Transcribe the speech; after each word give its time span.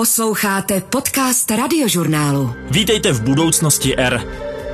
Posloucháte 0.00 0.80
podcast 0.80 1.50
radiožurnálu. 1.50 2.54
Vítejte 2.70 3.12
v 3.12 3.22
budoucnosti 3.22 3.96
R. 3.96 4.22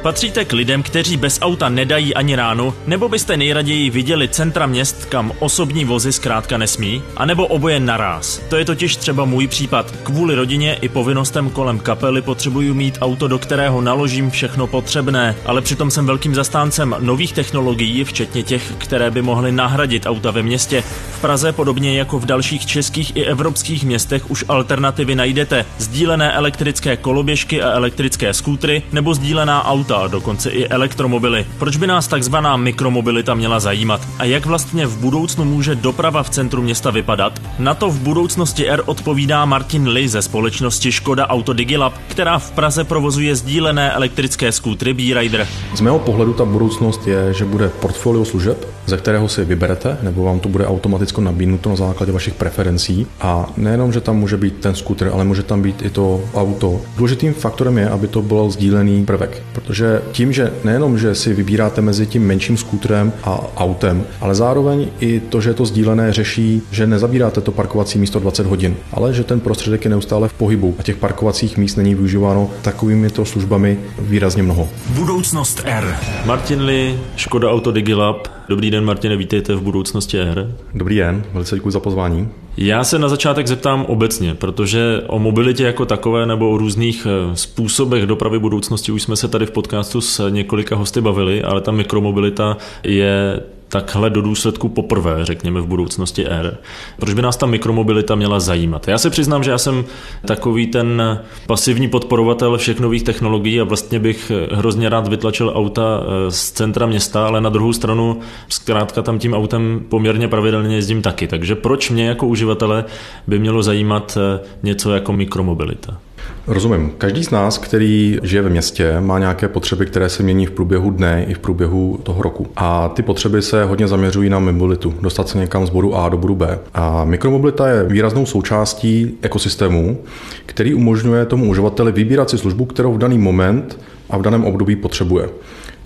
Patříte 0.02 0.44
k 0.44 0.52
lidem, 0.52 0.82
kteří 0.82 1.16
bez 1.16 1.38
auta 1.42 1.68
nedají 1.68 2.14
ani 2.14 2.36
ránu, 2.36 2.74
nebo 2.86 3.08
byste 3.08 3.36
nejraději 3.36 3.90
viděli 3.90 4.28
centra 4.28 4.66
měst, 4.66 5.04
kam 5.04 5.32
osobní 5.38 5.84
vozy 5.84 6.12
zkrátka 6.12 6.58
nesmí, 6.58 7.02
a 7.16 7.26
nebo 7.26 7.46
oboje 7.46 7.80
naraz. 7.80 8.38
To 8.48 8.56
je 8.56 8.64
totiž 8.64 8.96
třeba 8.96 9.24
můj 9.24 9.46
případ. 9.46 9.90
Kvůli 9.90 10.34
rodině 10.34 10.74
i 10.74 10.88
povinnostem 10.88 11.50
kolem 11.50 11.78
kapely 11.78 12.22
potřebuju 12.22 12.74
mít 12.74 12.98
auto, 13.00 13.28
do 13.28 13.38
kterého 13.38 13.80
naložím 13.80 14.30
všechno 14.30 14.66
potřebné, 14.66 15.36
ale 15.46 15.62
přitom 15.62 15.90
jsem 15.90 16.06
velkým 16.06 16.34
zastáncem 16.34 16.96
nových 16.98 17.32
technologií, 17.32 18.04
včetně 18.04 18.42
těch, 18.42 18.72
které 18.78 19.10
by 19.10 19.22
mohly 19.22 19.52
nahradit 19.52 20.06
auta 20.06 20.30
ve 20.30 20.42
městě. 20.42 20.84
V 21.16 21.20
Praze, 21.20 21.52
podobně 21.52 21.98
jako 21.98 22.18
v 22.18 22.26
dalších 22.26 22.66
českých 22.66 23.16
i 23.16 23.24
evropských 23.24 23.84
městech, 23.84 24.30
už 24.30 24.44
alternativy 24.48 25.14
najdete. 25.14 25.64
Sdílené 25.78 26.32
elektrické 26.32 26.96
koloběžky 26.96 27.62
a 27.62 27.70
elektrické 27.70 28.34
skútry 28.34 28.82
nebo 28.92 29.14
sdílená 29.14 29.64
auta 29.64 29.96
a 29.96 30.06
dokonce 30.06 30.50
i 30.50 30.68
elektromobily. 30.68 31.46
Proč 31.58 31.76
by 31.76 31.86
nás 31.86 32.08
takzvaná 32.08 32.56
mikromobilita 32.56 33.34
měla 33.34 33.60
zajímat? 33.60 34.00
A 34.18 34.24
jak 34.24 34.46
vlastně 34.46 34.86
v 34.86 34.98
budoucnu 34.98 35.44
může 35.44 35.74
doprava 35.74 36.22
v 36.22 36.30
centru 36.30 36.62
města 36.62 36.90
vypadat? 36.90 37.42
Na 37.58 37.74
to 37.74 37.90
v 37.90 38.00
budoucnosti 38.00 38.68
R 38.68 38.82
odpovídá 38.86 39.44
Martin 39.44 39.88
Lee 39.88 40.08
ze 40.08 40.22
společnosti 40.22 40.92
Škoda 40.92 41.28
Auto 41.28 41.52
Digilab, 41.52 41.94
která 42.08 42.38
v 42.38 42.50
Praze 42.50 42.84
provozuje 42.84 43.36
sdílené 43.36 43.92
elektrické 43.92 44.52
skútry 44.52 44.94
B-Rider. 44.94 45.48
Z 45.74 45.80
mého 45.80 45.98
pohledu 45.98 46.32
ta 46.32 46.44
budoucnost 46.44 47.06
je, 47.06 47.34
že 47.34 47.44
bude 47.44 47.68
portfolio 47.68 48.24
služeb, 48.24 48.68
ze 48.86 48.96
kterého 48.96 49.28
si 49.28 49.44
vyberete, 49.44 49.98
nebo 50.02 50.24
vám 50.24 50.40
to 50.40 50.48
bude 50.48 50.66
automaticky 50.66 51.05
nabídnuto 51.20 51.70
na 51.70 51.76
základě 51.76 52.12
vašich 52.12 52.34
preferencí. 52.34 53.06
A 53.20 53.52
nejenom, 53.56 53.92
že 53.92 54.00
tam 54.00 54.18
může 54.18 54.36
být 54.36 54.54
ten 54.60 54.74
skútr, 54.74 55.10
ale 55.12 55.24
může 55.24 55.42
tam 55.42 55.62
být 55.62 55.82
i 55.82 55.90
to 55.90 56.20
auto. 56.34 56.80
Důležitým 56.96 57.34
faktorem 57.34 57.78
je, 57.78 57.88
aby 57.88 58.08
to 58.08 58.22
byl 58.22 58.50
sdílený 58.50 59.04
prvek, 59.04 59.42
protože 59.52 59.76
že 59.76 60.02
tím, 60.12 60.32
že 60.32 60.52
nejenom, 60.64 60.98
že 60.98 61.14
si 61.14 61.34
vybíráte 61.34 61.80
mezi 61.80 62.06
tím 62.06 62.26
menším 62.26 62.56
skútrem 62.56 63.12
a 63.24 63.40
autem, 63.56 64.04
ale 64.20 64.34
zároveň 64.34 64.88
i 65.00 65.20
to, 65.20 65.40
že 65.40 65.50
je 65.50 65.54
to 65.54 65.66
sdílené, 65.66 66.12
řeší, 66.12 66.62
že 66.70 66.86
nezabíráte 66.86 67.40
to 67.40 67.52
parkovací 67.52 67.98
místo 67.98 68.18
20 68.18 68.46
hodin, 68.46 68.76
ale 68.92 69.14
že 69.14 69.24
ten 69.24 69.40
prostředek 69.40 69.84
je 69.84 69.90
neustále 69.90 70.28
v 70.28 70.32
pohybu 70.32 70.74
a 70.78 70.82
těch 70.82 70.96
parkovacích 70.96 71.56
míst 71.56 71.76
není 71.76 71.94
využíváno 71.94 72.50
takovými 72.62 73.10
to 73.10 73.24
službami 73.24 73.78
výrazně 73.98 74.42
mnoho. 74.42 74.68
Budoucnost 74.88 75.62
R. 75.64 75.96
Martin 76.24 76.62
Lee, 76.62 76.98
Škoda 77.16 77.50
Auto 77.50 77.72
Digilab. 77.72 78.28
Dobrý 78.48 78.70
den, 78.70 78.84
Martine, 78.84 79.16
vítejte 79.16 79.54
v 79.54 79.60
budoucnosti 79.60 80.18
R. 80.20 80.54
Dobrý 80.74 80.95
den, 80.96 81.24
velice 81.32 81.54
děkuji 81.54 81.70
za 81.70 81.80
pozvání. 81.80 82.28
Já 82.56 82.84
se 82.84 82.98
na 82.98 83.08
začátek 83.08 83.46
zeptám 83.46 83.84
obecně, 83.84 84.34
protože 84.34 85.02
o 85.06 85.18
mobilitě 85.18 85.64
jako 85.64 85.86
takové 85.86 86.26
nebo 86.26 86.50
o 86.50 86.58
různých 86.58 87.06
eh, 87.06 87.36
způsobech 87.36 88.06
dopravy 88.06 88.38
budoucnosti 88.38 88.92
už 88.92 89.02
jsme 89.02 89.16
se 89.16 89.28
tady 89.28 89.46
v 89.46 89.50
podcastu 89.50 90.00
s 90.00 90.30
několika 90.30 90.76
hosty 90.76 91.00
bavili, 91.00 91.42
ale 91.42 91.60
ta 91.60 91.72
mikromobilita 91.72 92.56
je 92.82 93.40
takhle 93.68 94.10
do 94.10 94.22
důsledku 94.22 94.68
poprvé, 94.68 95.24
řekněme, 95.24 95.60
v 95.60 95.66
budoucnosti 95.66 96.26
R. 96.26 96.56
Proč 96.98 97.14
by 97.14 97.22
nás 97.22 97.36
ta 97.36 97.46
mikromobilita 97.46 98.14
měla 98.14 98.40
zajímat? 98.40 98.88
Já 98.88 98.98
se 98.98 99.10
přiznám, 99.10 99.44
že 99.44 99.50
já 99.50 99.58
jsem 99.58 99.84
takový 100.26 100.66
ten 100.66 101.02
pasivní 101.46 101.88
podporovatel 101.88 102.58
všech 102.58 102.80
nových 102.80 103.02
technologií 103.02 103.60
a 103.60 103.64
vlastně 103.64 103.98
bych 103.98 104.32
hrozně 104.52 104.88
rád 104.88 105.08
vytlačil 105.08 105.52
auta 105.54 106.00
eh, 106.02 106.30
z 106.30 106.50
centra 106.50 106.86
města, 106.86 107.26
ale 107.26 107.40
na 107.40 107.50
druhou 107.50 107.72
stranu 107.72 108.20
zkrátka 108.48 109.02
tam 109.02 109.18
tím 109.18 109.34
autem 109.34 109.84
poměrně 109.88 110.28
pravidelně 110.28 110.76
jezdím 110.76 111.02
taky. 111.02 111.26
Takže 111.26 111.54
proč 111.54 111.90
mě 111.90 112.06
jako 112.06 112.26
uživatele 112.26 112.84
by 113.26 113.38
mělo 113.38 113.62
zajímat 113.62 114.18
eh, 114.20 114.40
něco 114.62 114.94
jako 114.94 115.12
mikromobilita? 115.12 115.98
Rozumím. 116.46 116.92
Každý 116.98 117.24
z 117.24 117.30
nás, 117.30 117.58
který 117.58 118.18
žije 118.22 118.42
ve 118.42 118.50
městě, 118.50 119.00
má 119.00 119.18
nějaké 119.18 119.48
potřeby, 119.48 119.86
které 119.86 120.08
se 120.08 120.22
mění 120.22 120.46
v 120.46 120.50
průběhu 120.50 120.90
dne 120.90 121.24
i 121.28 121.34
v 121.34 121.38
průběhu 121.38 122.00
toho 122.02 122.22
roku. 122.22 122.46
A 122.56 122.88
ty 122.88 123.02
potřeby 123.02 123.42
se 123.42 123.64
hodně 123.64 123.88
zaměřují 123.88 124.30
na 124.30 124.38
mobilitu, 124.38 124.94
dostat 125.00 125.28
se 125.28 125.38
někam 125.38 125.66
z 125.66 125.70
bodu 125.70 125.96
A 125.96 126.08
do 126.08 126.18
bodu 126.18 126.34
B. 126.34 126.58
A 126.74 127.04
mikromobilita 127.04 127.68
je 127.68 127.84
výraznou 127.84 128.26
součástí 128.26 129.18
ekosystému, 129.22 129.98
který 130.46 130.74
umožňuje 130.74 131.26
tomu 131.26 131.50
uživateli 131.50 131.92
vybírat 131.92 132.30
si 132.30 132.38
službu, 132.38 132.64
kterou 132.64 132.92
v 132.92 132.98
daný 132.98 133.18
moment 133.18 133.78
a 134.10 134.18
v 134.18 134.22
daném 134.22 134.44
období 134.44 134.76
potřebuje. 134.76 135.28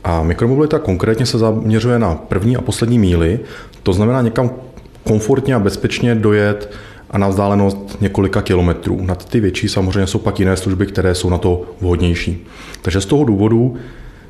A 0.05 0.23
mikromobilita 0.23 0.79
konkrétně 0.79 1.27
se 1.27 1.39
zaměřuje 1.39 1.99
na 1.99 2.15
první 2.15 2.57
a 2.57 2.61
poslední 2.61 2.99
míly, 2.99 3.41
to 3.83 3.93
znamená 3.93 4.23
někam 4.23 4.51
komfortně 5.05 5.55
a 5.55 5.59
bezpečně 5.59 6.15
dojet 6.15 6.73
a 7.11 7.19
na 7.19 7.29
vzdálenost 7.29 7.97
několika 8.01 8.43
kilometrů. 8.43 9.01
Na 9.03 9.15
ty 9.15 9.41
větší 9.41 9.69
samozřejmě 9.69 10.07
jsou 10.07 10.19
pak 10.19 10.39
jiné 10.39 10.57
služby, 10.57 10.87
které 10.87 11.15
jsou 11.15 11.31
na 11.31 11.39
to 11.39 11.63
vhodnější. 11.81 12.47
Takže 12.83 13.01
z 13.01 13.07
toho 13.07 13.25
důvodu 13.25 13.77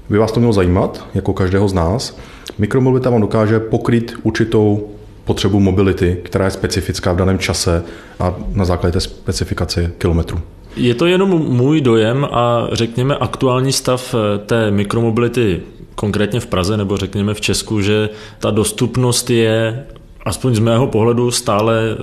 by 0.09 0.19
vás 0.19 0.33
to 0.33 0.41
mělo 0.41 0.53
zajímat, 0.53 1.07
jako 1.15 1.33
každého 1.33 1.69
z 1.69 1.75
nás. 1.75 2.19
Mikromobilita 2.59 3.11
vám 3.11 3.21
dokáže 3.21 3.61
pokryt 3.61 4.15
určitou 4.23 4.89
potřebu 5.25 5.61
mobility, 5.61 6.19
která 6.23 6.45
je 6.45 6.51
specifická 6.51 7.13
v 7.13 7.17
daném 7.17 7.39
čase 7.39 7.85
a 8.21 8.35
na 8.53 8.65
základě 8.65 8.93
té 8.93 9.01
specifikace 9.01 9.93
kilometrů. 9.99 10.41
Je 10.77 10.95
to 10.95 11.07
jenom 11.07 11.31
můj 11.31 11.81
dojem 11.81 12.25
a 12.25 12.69
řekněme 12.73 13.17
aktuální 13.17 13.73
stav 13.73 14.15
eh, 14.15 14.39
té 14.39 14.71
mikromobility 14.71 15.61
konkrétně 15.95 16.41
v 16.41 16.47
Praze 16.47 16.77
nebo 16.77 16.97
řekněme 16.97 17.35
v 17.35 17.41
Česku, 17.41 17.81
že 17.81 18.09
ta 18.39 18.51
dostupnost 18.51 19.31
je 19.31 19.87
aspoň 20.25 20.55
z 20.55 20.59
mého 20.59 20.87
pohledu 20.87 21.31
stále, 21.31 21.97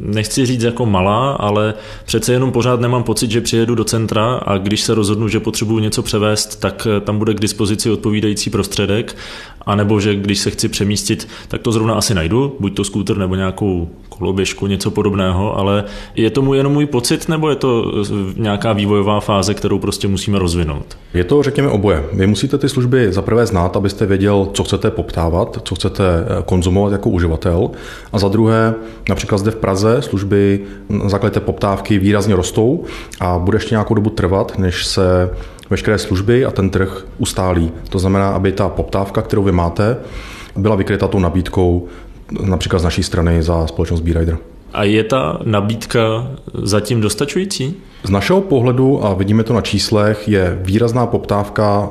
nechci 0.00 0.46
říct 0.46 0.62
jako 0.62 0.86
malá, 0.86 1.32
ale 1.32 1.74
přece 2.04 2.32
jenom 2.32 2.52
pořád 2.52 2.80
nemám 2.80 3.02
pocit, 3.02 3.30
že 3.30 3.40
přijedu 3.40 3.74
do 3.74 3.84
centra 3.84 4.34
a 4.34 4.58
když 4.58 4.80
se 4.80 4.94
rozhodnu, 4.94 5.28
že 5.28 5.40
potřebuji 5.40 5.78
něco 5.78 6.02
převést, 6.02 6.60
tak 6.60 6.86
tam 7.04 7.18
bude 7.18 7.34
k 7.34 7.40
dispozici 7.40 7.90
odpovídající 7.90 8.50
prostředek, 8.50 9.16
anebo 9.66 10.00
že 10.00 10.14
když 10.14 10.38
se 10.38 10.50
chci 10.50 10.68
přemístit, 10.68 11.28
tak 11.48 11.62
to 11.62 11.72
zrovna 11.72 11.94
asi 11.94 12.14
najdu, 12.14 12.56
buď 12.60 12.76
to 12.76 12.84
skúter 12.84 13.16
nebo 13.16 13.34
nějakou 13.34 13.88
koloběžku, 14.08 14.66
něco 14.66 14.90
podobného, 14.90 15.58
ale 15.58 15.84
je 16.14 16.30
to 16.30 16.54
jenom 16.54 16.72
můj 16.72 16.86
pocit, 16.86 17.28
nebo 17.28 17.50
je 17.50 17.56
to 17.56 17.92
nějaká 18.36 18.72
vývojová 18.72 19.20
fáze, 19.20 19.54
kterou 19.54 19.78
prostě 19.78 20.08
musíme 20.08 20.38
rozvinout? 20.38 20.98
Je 21.14 21.24
to, 21.24 21.42
řekněme, 21.42 21.68
oboje. 21.68 22.04
Vy 22.12 22.26
musíte 22.26 22.58
ty 22.58 22.68
služby 22.68 23.12
zaprvé 23.12 23.46
znát, 23.46 23.76
abyste 23.76 24.06
věděl, 24.06 24.48
co 24.52 24.64
chcete 24.64 24.90
poptávat, 24.90 25.58
co 25.64 25.74
chcete 25.74 26.04
eh, 26.04 26.42
konzumovat 26.44 26.92
jako 26.92 27.10
uživatel. 27.10 27.70
A 28.12 28.18
za 28.18 28.28
druhé, 28.28 28.74
například 29.08 29.38
zde 29.38 29.50
v 29.50 29.56
Praze 29.56 30.02
služby 30.02 30.60
na 30.88 31.08
základě 31.08 31.34
té 31.34 31.40
poptávky 31.40 31.98
výrazně 31.98 32.36
rostou 32.36 32.84
a 33.20 33.38
bude 33.38 33.56
ještě 33.56 33.74
nějakou 33.74 33.94
dobu 33.94 34.10
trvat, 34.10 34.58
než 34.58 34.86
se 34.86 35.30
veškeré 35.70 35.98
služby 35.98 36.44
a 36.44 36.50
ten 36.50 36.70
trh 36.70 37.06
ustálí. 37.18 37.72
To 37.88 37.98
znamená, 37.98 38.30
aby 38.30 38.52
ta 38.52 38.68
poptávka, 38.68 39.22
kterou 39.22 39.42
vy 39.42 39.52
máte, 39.52 39.96
byla 40.56 40.76
vykryta 40.76 41.08
tou 41.08 41.18
nabídkou 41.18 41.88
například 42.44 42.78
z 42.78 42.84
naší 42.84 43.02
strany 43.02 43.42
za 43.42 43.66
společnost 43.66 44.00
B-Rider. 44.00 44.38
A 44.72 44.84
je 44.84 45.04
ta 45.04 45.38
nabídka 45.44 46.30
zatím 46.54 47.00
dostačující? 47.00 47.74
Z 48.04 48.10
našeho 48.10 48.40
pohledu, 48.40 49.04
a 49.04 49.14
vidíme 49.14 49.42
to 49.42 49.54
na 49.54 49.60
číslech, 49.60 50.28
je 50.28 50.58
výrazná 50.62 51.06
poptávka 51.06 51.90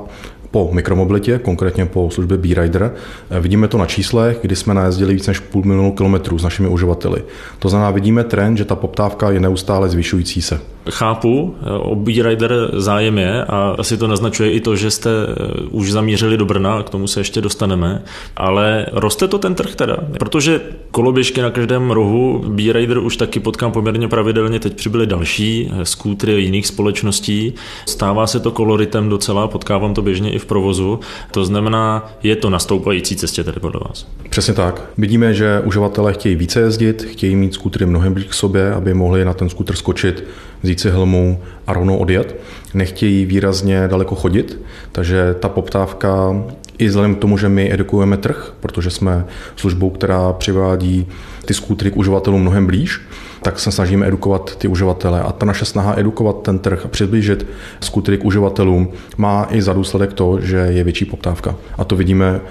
po 0.52 0.70
mikromobilitě, 0.74 1.40
konkrétně 1.40 1.86
po 1.86 2.10
službě 2.12 2.38
B-Rider. 2.38 2.94
Vidíme 3.40 3.68
to 3.68 3.78
na 3.78 3.86
číslech, 3.86 4.40
kdy 4.42 4.56
jsme 4.56 4.74
najezdili 4.74 5.14
víc 5.14 5.28
než 5.28 5.40
půl 5.40 5.64
milionu 5.66 5.92
kilometrů 5.92 6.40
s 6.40 6.44
našimi 6.44 6.68
uživateli. 6.68 7.24
To 7.60 7.70
znamená, 7.70 7.92
vidíme 7.92 8.24
trend, 8.24 8.58
že 8.58 8.66
ta 8.66 8.76
poptávka 8.76 9.32
je 9.32 9.40
neustále 9.40 9.90
zvyšující 9.90 10.42
se. 10.42 10.60
Chápu, 10.90 11.56
o 11.80 11.96
B-Rider 11.96 12.72
zájem 12.74 13.18
je 13.18 13.44
a 13.44 13.76
asi 13.78 13.98
to 13.98 14.08
naznačuje 14.08 14.52
i 14.52 14.60
to, 14.60 14.76
že 14.76 14.92
jste 14.92 15.10
eh, 15.10 15.62
už 15.70 15.92
zamířili 15.92 16.38
do 16.38 16.46
Brna, 16.46 16.84
k 16.84 16.90
tomu 16.90 17.08
se 17.08 17.20
ještě 17.20 17.42
dostaneme, 17.42 18.04
ale 18.38 18.86
roste 18.92 19.28
to 19.28 19.38
ten 19.38 19.56
trh 19.56 19.76
teda? 19.76 19.98
Protože 20.20 20.62
koloběžky 20.92 21.42
na 21.42 21.50
každém 21.50 21.92
rohu, 21.92 22.44
B-Rider 22.48 22.98
už 22.98 23.18
taky 23.18 23.40
potkám 23.40 23.72
poměrně 23.72 24.08
pravidelně, 24.08 24.60
teď 24.60 24.74
přibyly 24.76 25.08
další 25.08 25.72
eh, 25.72 25.86
skútry 25.86 26.42
jiných 26.42 26.68
společností, 26.68 27.54
stává 27.86 28.28
se 28.28 28.40
to 28.40 28.52
koloritem 28.52 29.10
docela, 29.10 29.48
potkávám 29.48 29.94
to 29.94 30.02
běžně 30.02 30.32
i 30.32 30.40
v 30.40 30.46
provozu, 30.46 31.00
to 31.32 31.46
znamená, 31.46 32.12
je 32.24 32.36
to 32.36 32.50
na 32.50 32.60
stoupající 32.60 33.16
cestě 33.16 33.44
tedy 33.44 33.60
podle 33.60 33.82
vás. 33.88 34.08
Přesně 34.30 34.54
tak. 34.54 34.82
Vidíme, 34.98 35.34
že 35.34 35.62
uživatelé 35.66 36.14
chtějí 36.14 36.36
více 36.36 36.60
jezdit, 36.60 37.04
chtějí 37.04 37.36
mít 37.36 37.54
skútry 37.54 37.86
mnohem 37.86 38.14
blíž 38.14 38.26
k 38.26 38.34
sobě, 38.34 38.74
aby 38.74 38.94
mohli 38.94 39.26
na 39.26 39.34
ten 39.34 39.50
skútr 39.50 39.76
skočit, 39.76 40.24
vzít 40.64 40.80
si 40.80 40.90
helmu 40.90 41.40
a 41.68 41.74
rovnou 41.74 41.98
odjet. 41.98 42.36
Nechtějí 42.74 43.26
výrazně 43.26 43.88
daleko 43.88 44.16
chodit, 44.16 44.62
takže 44.92 45.36
ta 45.40 45.50
poptávka 45.50 46.44
i 46.78 46.88
vzhledem 46.88 47.16
k 47.16 47.20
tomu, 47.20 47.38
že 47.38 47.50
my 47.50 47.74
edukujeme 47.74 48.18
trh, 48.18 48.54
protože 48.60 48.90
jsme 48.90 49.26
službou, 49.56 49.90
která 49.90 50.34
přivádí 50.34 51.08
ty 51.46 51.54
skútry 51.54 51.92
k 51.92 51.98
uživatelům 51.98 52.42
mnohem 52.42 52.66
blíž, 52.66 53.02
tak 53.42 53.60
se 53.60 53.72
snažíme 53.72 54.08
edukovat 54.08 54.56
ty 54.56 54.68
uživatele. 54.68 55.22
A 55.22 55.32
ta 55.32 55.46
naše 55.46 55.66
snaha 55.66 55.94
edukovat 55.98 56.42
ten 56.42 56.60
trh 56.60 56.86
a 56.86 56.88
přiblížit 56.88 57.48
skutry 57.82 58.18
k 58.18 58.26
uživatelům 58.26 58.90
má 59.18 59.48
i 59.52 59.62
za 59.62 59.74
důsledek 59.74 60.14
to, 60.14 60.42
že 60.42 60.58
je 60.58 60.84
větší 60.84 61.06
poptávka. 61.06 61.56
A 61.78 61.84
to 61.84 61.96
vidíme, 61.96 62.42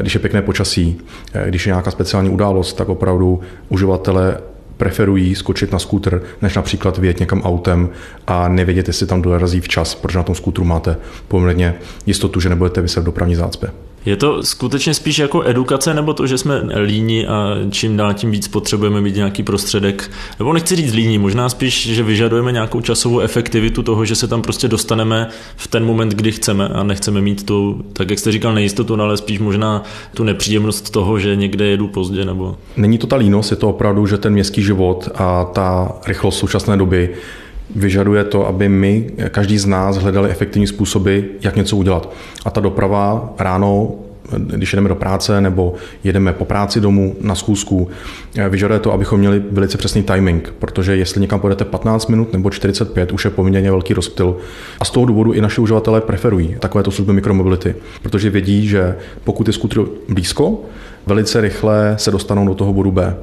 když 0.00 0.14
je 0.14 0.20
pěkné 0.20 0.42
počasí, 0.42 1.00
když 1.46 1.66
je 1.66 1.70
nějaká 1.70 1.90
speciální 1.90 2.30
událost, 2.30 2.72
tak 2.72 2.88
opravdu 2.88 3.40
uživatele 3.68 4.38
preferují 4.78 5.34
skočit 5.34 5.72
na 5.72 5.78
skútr, 5.78 6.22
než 6.42 6.56
například 6.56 6.98
vyjet 6.98 7.20
někam 7.20 7.42
autem 7.42 7.88
a 8.26 8.48
nevědět, 8.48 8.88
jestli 8.88 9.06
tam 9.06 9.22
dorazí 9.22 9.60
včas, 9.60 9.94
protože 9.94 10.18
na 10.18 10.24
tom 10.24 10.34
skútru 10.34 10.64
máte 10.64 10.96
poměrně 11.28 11.74
jistotu, 12.06 12.40
že 12.40 12.48
nebudete 12.48 12.80
vyset 12.80 13.00
v 13.00 13.06
dopravní 13.06 13.34
zácpě. 13.34 13.70
Je 14.08 14.16
to 14.16 14.42
skutečně 14.42 14.94
spíš 14.94 15.18
jako 15.18 15.42
edukace, 15.46 15.94
nebo 15.94 16.14
to, 16.14 16.26
že 16.26 16.38
jsme 16.38 16.62
líní 16.84 17.26
a 17.26 17.56
čím 17.70 17.96
dál 17.96 18.14
tím 18.14 18.30
víc 18.30 18.48
potřebujeme 18.48 19.00
mít 19.00 19.16
nějaký 19.16 19.42
prostředek, 19.42 20.10
nebo 20.38 20.52
nechci 20.52 20.76
říct 20.76 20.94
líní, 20.94 21.18
možná 21.18 21.48
spíš, 21.48 21.88
že 21.88 22.02
vyžadujeme 22.02 22.52
nějakou 22.52 22.80
časovou 22.80 23.20
efektivitu 23.20 23.82
toho, 23.82 24.04
že 24.04 24.16
se 24.16 24.28
tam 24.28 24.42
prostě 24.42 24.68
dostaneme 24.68 25.28
v 25.56 25.66
ten 25.66 25.84
moment, 25.84 26.14
kdy 26.14 26.32
chceme 26.32 26.68
a 26.68 26.82
nechceme 26.82 27.20
mít 27.20 27.46
tu, 27.46 27.84
tak 27.92 28.10
jak 28.10 28.18
jste 28.18 28.32
říkal, 28.32 28.54
nejistotu, 28.54 28.96
no 28.96 29.04
ale 29.04 29.16
spíš 29.16 29.38
možná 29.38 29.82
tu 30.14 30.24
nepříjemnost 30.24 30.90
toho, 30.90 31.18
že 31.18 31.36
někde 31.36 31.66
jedu 31.66 31.88
pozdě. 31.88 32.24
Nebo... 32.24 32.56
Není 32.76 32.98
to 32.98 33.06
ta 33.06 33.16
línost, 33.16 33.50
je 33.50 33.56
to 33.56 33.68
opravdu, 33.68 34.06
že 34.06 34.18
ten 34.18 34.32
městský 34.32 34.62
život 34.62 35.08
a 35.14 35.44
ta 35.44 35.92
rychlost 36.06 36.38
současné 36.38 36.76
doby 36.76 37.14
vyžaduje 37.76 38.24
to, 38.24 38.46
aby 38.46 38.68
my, 38.68 39.10
každý 39.28 39.58
z 39.58 39.66
nás, 39.66 39.96
hledali 39.96 40.30
efektivní 40.30 40.66
způsoby, 40.66 41.20
jak 41.40 41.56
něco 41.56 41.76
udělat. 41.76 42.12
A 42.44 42.50
ta 42.50 42.60
doprava 42.60 43.34
ráno 43.38 43.94
když 44.36 44.72
jdeme 44.74 44.88
do 44.88 44.94
práce 44.94 45.40
nebo 45.40 45.74
jedeme 46.04 46.32
po 46.32 46.44
práci 46.44 46.80
domů 46.80 47.16
na 47.20 47.34
schůzku, 47.34 47.88
vyžaduje 48.48 48.80
to, 48.80 48.92
abychom 48.92 49.20
měli 49.20 49.42
velice 49.50 49.78
přesný 49.78 50.02
timing, 50.02 50.54
protože 50.58 50.96
jestli 50.96 51.20
někam 51.20 51.40
půjdete 51.40 51.64
15 51.64 52.06
minut 52.06 52.32
nebo 52.32 52.50
45, 52.50 53.12
už 53.12 53.24
je 53.24 53.30
poměrně 53.30 53.70
velký 53.70 53.94
rozptyl. 53.94 54.36
A 54.80 54.84
z 54.84 54.90
toho 54.90 55.06
důvodu 55.06 55.32
i 55.32 55.40
naši 55.40 55.60
uživatelé 55.60 56.00
preferují 56.00 56.56
takovéto 56.60 56.90
služby 56.90 57.12
mikromobility, 57.12 57.74
protože 58.02 58.30
vědí, 58.30 58.68
že 58.68 58.96
pokud 59.24 59.46
je 59.46 59.52
skutr 59.52 59.84
blízko, 60.08 60.60
velice 61.06 61.40
rychle 61.40 61.94
se 61.98 62.10
dostanou 62.10 62.48
do 62.48 62.54
toho 62.54 62.72
bodu 62.72 62.92
B. 62.92 63.16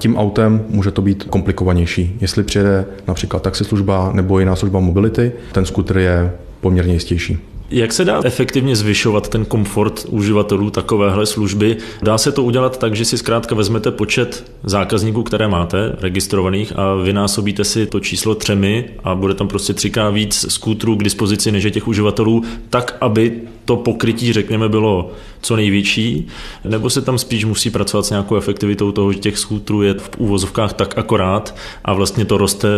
Tím 0.00 0.16
autem 0.16 0.64
může 0.68 0.90
to 0.90 1.02
být 1.02 1.24
komplikovanější. 1.24 2.16
Jestli 2.20 2.42
přijede 2.42 2.86
například 3.08 3.42
taxislužba 3.42 4.10
nebo 4.14 4.38
jiná 4.38 4.56
služba 4.56 4.80
mobility, 4.80 5.32
ten 5.52 5.64
skutr 5.64 5.98
je 5.98 6.32
poměrně 6.60 6.94
jistější. 6.94 7.38
Jak 7.70 7.92
se 7.92 8.04
dá 8.04 8.20
efektivně 8.24 8.76
zvyšovat 8.76 9.28
ten 9.28 9.44
komfort 9.44 10.06
uživatelů 10.08 10.70
takovéhle 10.70 11.26
služby? 11.26 11.76
Dá 12.02 12.18
se 12.18 12.32
to 12.32 12.42
udělat 12.44 12.78
tak, 12.78 12.96
že 12.96 13.04
si 13.04 13.18
zkrátka 13.18 13.54
vezmete 13.54 13.90
počet 13.90 14.52
zákazníků, 14.64 15.22
které 15.22 15.48
máte, 15.48 15.96
registrovaných, 16.00 16.72
a 16.76 16.94
vynásobíte 16.94 17.64
si 17.64 17.86
to 17.86 18.00
číslo 18.00 18.34
třemi 18.34 18.84
a 19.04 19.14
bude 19.14 19.34
tam 19.34 19.48
prostě 19.48 19.74
třikrát 19.74 20.10
víc 20.10 20.46
skútrů 20.48 20.96
k 20.96 21.04
dispozici 21.04 21.52
než 21.52 21.64
je 21.64 21.70
těch 21.70 21.88
uživatelů, 21.88 22.44
tak, 22.70 22.96
aby 23.00 23.32
to 23.70 23.76
pokrytí, 23.76 24.32
řekněme, 24.32 24.68
bylo 24.68 25.10
co 25.40 25.56
největší, 25.56 26.26
nebo 26.64 26.90
se 26.90 27.02
tam 27.02 27.18
spíš 27.18 27.44
musí 27.44 27.70
pracovat 27.70 28.06
s 28.06 28.10
nějakou 28.10 28.36
efektivitou 28.36 28.92
toho, 28.92 29.12
že 29.12 29.18
těch 29.18 29.38
skútrů 29.38 29.82
je 29.82 29.94
v 29.94 30.10
úvozovkách 30.18 30.72
tak 30.72 30.98
akorát 30.98 31.54
a 31.84 31.92
vlastně 31.92 32.24
to 32.24 32.38
roste 32.38 32.68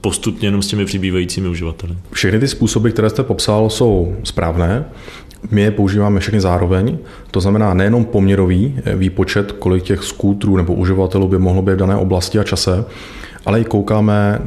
postupně 0.00 0.48
jenom 0.48 0.62
s 0.62 0.66
těmi 0.66 0.84
přibývajícími 0.84 1.48
uživateli. 1.48 1.96
Všechny 2.10 2.40
ty 2.40 2.48
způsoby, 2.48 2.90
které 2.90 3.10
jste 3.10 3.22
popsal, 3.22 3.70
jsou 3.70 4.16
správné. 4.24 4.84
My 5.50 5.60
je 5.60 5.70
používáme 5.70 6.20
všechny 6.20 6.40
zároveň, 6.40 6.98
to 7.30 7.40
znamená 7.40 7.74
nejenom 7.74 8.04
poměrový 8.04 8.78
výpočet, 8.94 9.52
kolik 9.52 9.82
těch 9.82 10.02
skútrů 10.02 10.56
nebo 10.56 10.74
uživatelů 10.74 11.28
by 11.28 11.38
mohlo 11.38 11.62
být 11.62 11.72
v 11.72 11.76
dané 11.76 11.96
oblasti 11.96 12.38
a 12.38 12.44
čase, 12.44 12.84
ale 13.46 13.60
i 13.60 13.64
koukáme 13.64 14.38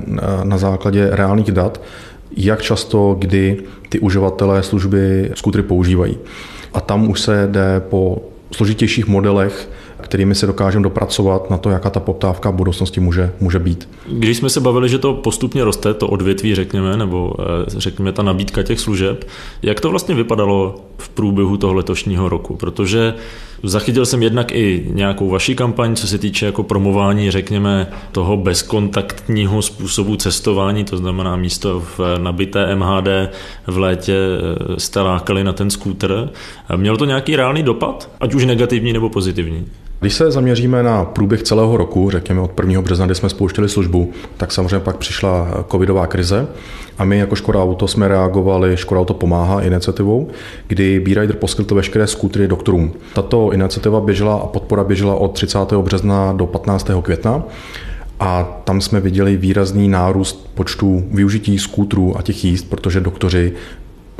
na 0.43 0.57
základě 0.57 1.09
reálných 1.11 1.51
dat, 1.51 1.81
jak 2.37 2.61
často, 2.61 3.15
kdy 3.19 3.63
ty 3.89 3.99
uživatelé 3.99 4.63
služby 4.63 5.31
skutry 5.35 5.63
používají. 5.63 6.17
A 6.73 6.81
tam 6.81 7.09
už 7.09 7.21
se 7.21 7.47
jde 7.51 7.81
po 7.89 8.17
složitějších 8.51 9.07
modelech, 9.07 9.69
kterými 10.01 10.35
se 10.35 10.47
dokážeme 10.47 10.83
dopracovat 10.83 11.49
na 11.49 11.57
to, 11.57 11.69
jaká 11.69 11.89
ta 11.89 11.99
poptávka 11.99 12.49
v 12.49 12.53
budoucnosti 12.53 12.99
může, 12.99 13.31
může 13.39 13.59
být. 13.59 13.89
Když 14.07 14.37
jsme 14.37 14.49
se 14.49 14.59
bavili, 14.59 14.89
že 14.89 14.97
to 14.97 15.13
postupně 15.13 15.63
roste, 15.63 15.93
to 15.93 16.07
odvětví, 16.07 16.55
řekněme, 16.55 16.97
nebo 16.97 17.33
eh, 17.39 17.43
řekněme 17.67 18.11
ta 18.11 18.23
nabídka 18.23 18.63
těch 18.63 18.79
služeb, 18.79 19.27
jak 19.61 19.79
to 19.79 19.89
vlastně 19.89 20.15
vypadalo 20.15 20.88
v 20.99 21.09
průběhu 21.09 21.57
toho 21.57 21.73
letošního 21.73 22.29
roku? 22.29 22.55
Protože 22.55 23.13
Zachytil 23.63 24.05
jsem 24.05 24.23
jednak 24.23 24.51
i 24.51 24.85
nějakou 24.89 25.29
vaši 25.29 25.55
kampaň, 25.55 25.95
co 25.95 26.07
se 26.07 26.17
týče 26.17 26.45
jako 26.45 26.63
promování, 26.63 27.31
řekněme, 27.31 27.87
toho 28.11 28.37
bezkontaktního 28.37 29.61
způsobu 29.61 30.15
cestování, 30.15 30.83
to 30.83 30.97
znamená 30.97 31.35
místo 31.35 31.79
v 31.97 31.99
nabité 32.17 32.75
MHD 32.75 33.07
v 33.67 33.77
létě 33.77 34.15
eh, 34.15 34.79
jste 34.79 35.01
lákali 35.01 35.43
na 35.43 35.53
ten 35.53 35.69
skútr. 35.69 36.29
Mělo 36.75 36.97
to 36.97 37.05
nějaký 37.05 37.35
reálný 37.35 37.63
dopad, 37.63 38.09
ať 38.19 38.33
už 38.33 38.45
negativní 38.45 38.93
nebo 38.93 39.09
pozitivní? 39.09 39.65
Když 40.01 40.13
se 40.13 40.31
zaměříme 40.31 40.83
na 40.83 41.05
průběh 41.05 41.43
celého 41.43 41.77
roku, 41.77 42.09
řekněme 42.09 42.41
od 42.41 42.51
1. 42.59 42.81
března, 42.81 43.05
kdy 43.05 43.15
jsme 43.15 43.29
spouštěli 43.29 43.69
službu, 43.69 44.11
tak 44.37 44.51
samozřejmě 44.51 44.79
pak 44.79 44.97
přišla 44.97 45.65
covidová 45.71 46.07
krize 46.07 46.47
a 46.97 47.05
my 47.05 47.17
jako 47.17 47.35
Škoda 47.35 47.63
Auto 47.63 47.87
jsme 47.87 48.07
reagovali, 48.07 48.77
Škoda 48.77 49.01
Auto 49.01 49.13
pomáhá 49.13 49.61
iniciativou, 49.61 50.27
kdy 50.67 50.99
B-Rider 50.99 51.35
poskytl 51.35 51.75
veškeré 51.75 52.07
skútry 52.07 52.47
doktorům. 52.47 52.93
Tato 53.13 53.51
iniciativa 53.51 54.01
běžela 54.01 54.35
a 54.35 54.47
podpora 54.47 54.83
běžela 54.83 55.15
od 55.15 55.27
30. 55.27 55.59
března 55.81 56.33
do 56.33 56.45
15. 56.45 56.89
května 57.01 57.43
a 58.19 58.61
tam 58.63 58.81
jsme 58.81 58.99
viděli 58.99 59.37
výrazný 59.37 59.87
nárůst 59.87 60.49
počtu 60.53 61.03
využití 61.11 61.59
skútrů 61.59 62.17
a 62.17 62.21
těch 62.21 62.45
jízd, 62.45 62.69
protože 62.69 62.99
doktoři 62.99 63.53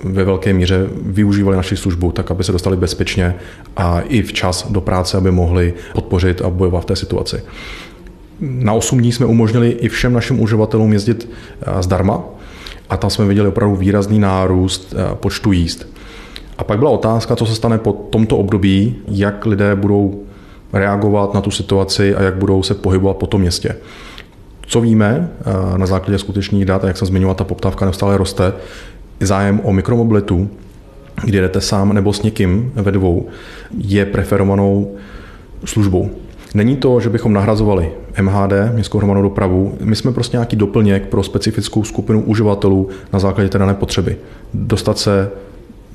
ve 0.04 0.24
velké 0.24 0.54
míře 0.54 0.88
využívali 1.02 1.58
naši 1.58 1.78
službu 1.78 2.12
tak, 2.12 2.32
aby 2.32 2.44
se 2.44 2.52
dostali 2.52 2.78
bezpečně 2.78 3.36
a 3.78 4.00
i 4.00 4.22
včas 4.22 4.72
do 4.72 4.82
práce, 4.82 5.18
aby 5.18 5.32
mohli 5.32 5.74
podpořit 5.94 6.42
a 6.42 6.50
bojovat 6.50 6.82
v 6.82 6.86
té 6.86 6.96
situaci. 6.96 7.42
Na 8.40 8.74
8 8.74 9.00
dní 9.00 9.12
jsme 9.12 9.26
umožnili 9.26 9.70
i 9.70 9.90
všem 9.90 10.14
našim 10.14 10.40
uživatelům 10.40 10.94
jezdit 10.94 11.30
eh, 11.62 11.84
zdarma 11.84 12.24
a 12.90 12.98
tam 12.98 13.10
jsme 13.10 13.26
viděli 13.26 13.48
opravdu 13.48 13.76
výrazný 13.76 14.20
nárůst 14.20 14.94
eh, 14.98 15.16
počtu 15.16 15.52
jízd. 15.52 15.88
A 16.58 16.64
pak 16.64 16.80
byla 16.80 16.92
otázka, 16.92 17.36
co 17.36 17.46
se 17.46 17.56
stane 17.56 17.78
po 17.78 17.94
tomto 17.94 18.38
období, 18.38 18.96
jak 19.08 19.46
lidé 19.46 19.76
budou 19.76 20.24
reagovat 20.74 21.34
na 21.34 21.42
tu 21.42 21.52
situaci 21.52 22.16
a 22.16 22.22
jak 22.22 22.36
budou 22.36 22.64
se 22.64 22.74
pohybovat 22.74 23.18
po 23.18 23.28
tom 23.28 23.42
městě. 23.42 23.76
Co 24.62 24.82
víme 24.82 25.30
eh, 25.40 25.78
na 25.78 25.86
základě 25.86 26.20
skutečných 26.20 26.66
dat, 26.66 26.84
a 26.84 26.88
jak 26.88 26.98
jsem 26.98 27.08
zmiňoval, 27.08 27.36
ta 27.36 27.44
poptávka 27.44 27.86
neustále 27.86 28.18
roste, 28.18 28.54
zájem 29.20 29.62
o 29.64 29.74
mikromobilitu, 29.74 30.50
kdy 31.24 31.38
jdete 31.42 31.62
sám 31.62 31.94
nebo 31.94 32.14
s 32.14 32.22
někým 32.22 32.72
ve 32.76 32.92
dvou, 32.92 33.28
je 33.78 34.06
preferovanou 34.06 34.96
službou. 35.66 36.10
Není 36.54 36.78
to, 36.78 37.00
že 37.00 37.10
bychom 37.10 37.34
nahrazovali 37.34 37.92
MHD, 38.22 38.54
městskou 38.74 38.98
hromadnou 38.98 39.24
dopravu. 39.24 39.78
My 39.82 39.96
jsme 39.96 40.12
prostě 40.12 40.38
nějaký 40.38 40.56
doplněk 40.56 41.08
pro 41.08 41.24
specifickou 41.24 41.84
skupinu 41.84 42.24
uživatelů 42.24 42.90
na 43.14 43.20
základě 43.20 43.50
té 43.50 43.58
dané 43.58 43.74
potřeby. 43.74 44.18
Dostat 44.54 44.98
se 44.98 45.32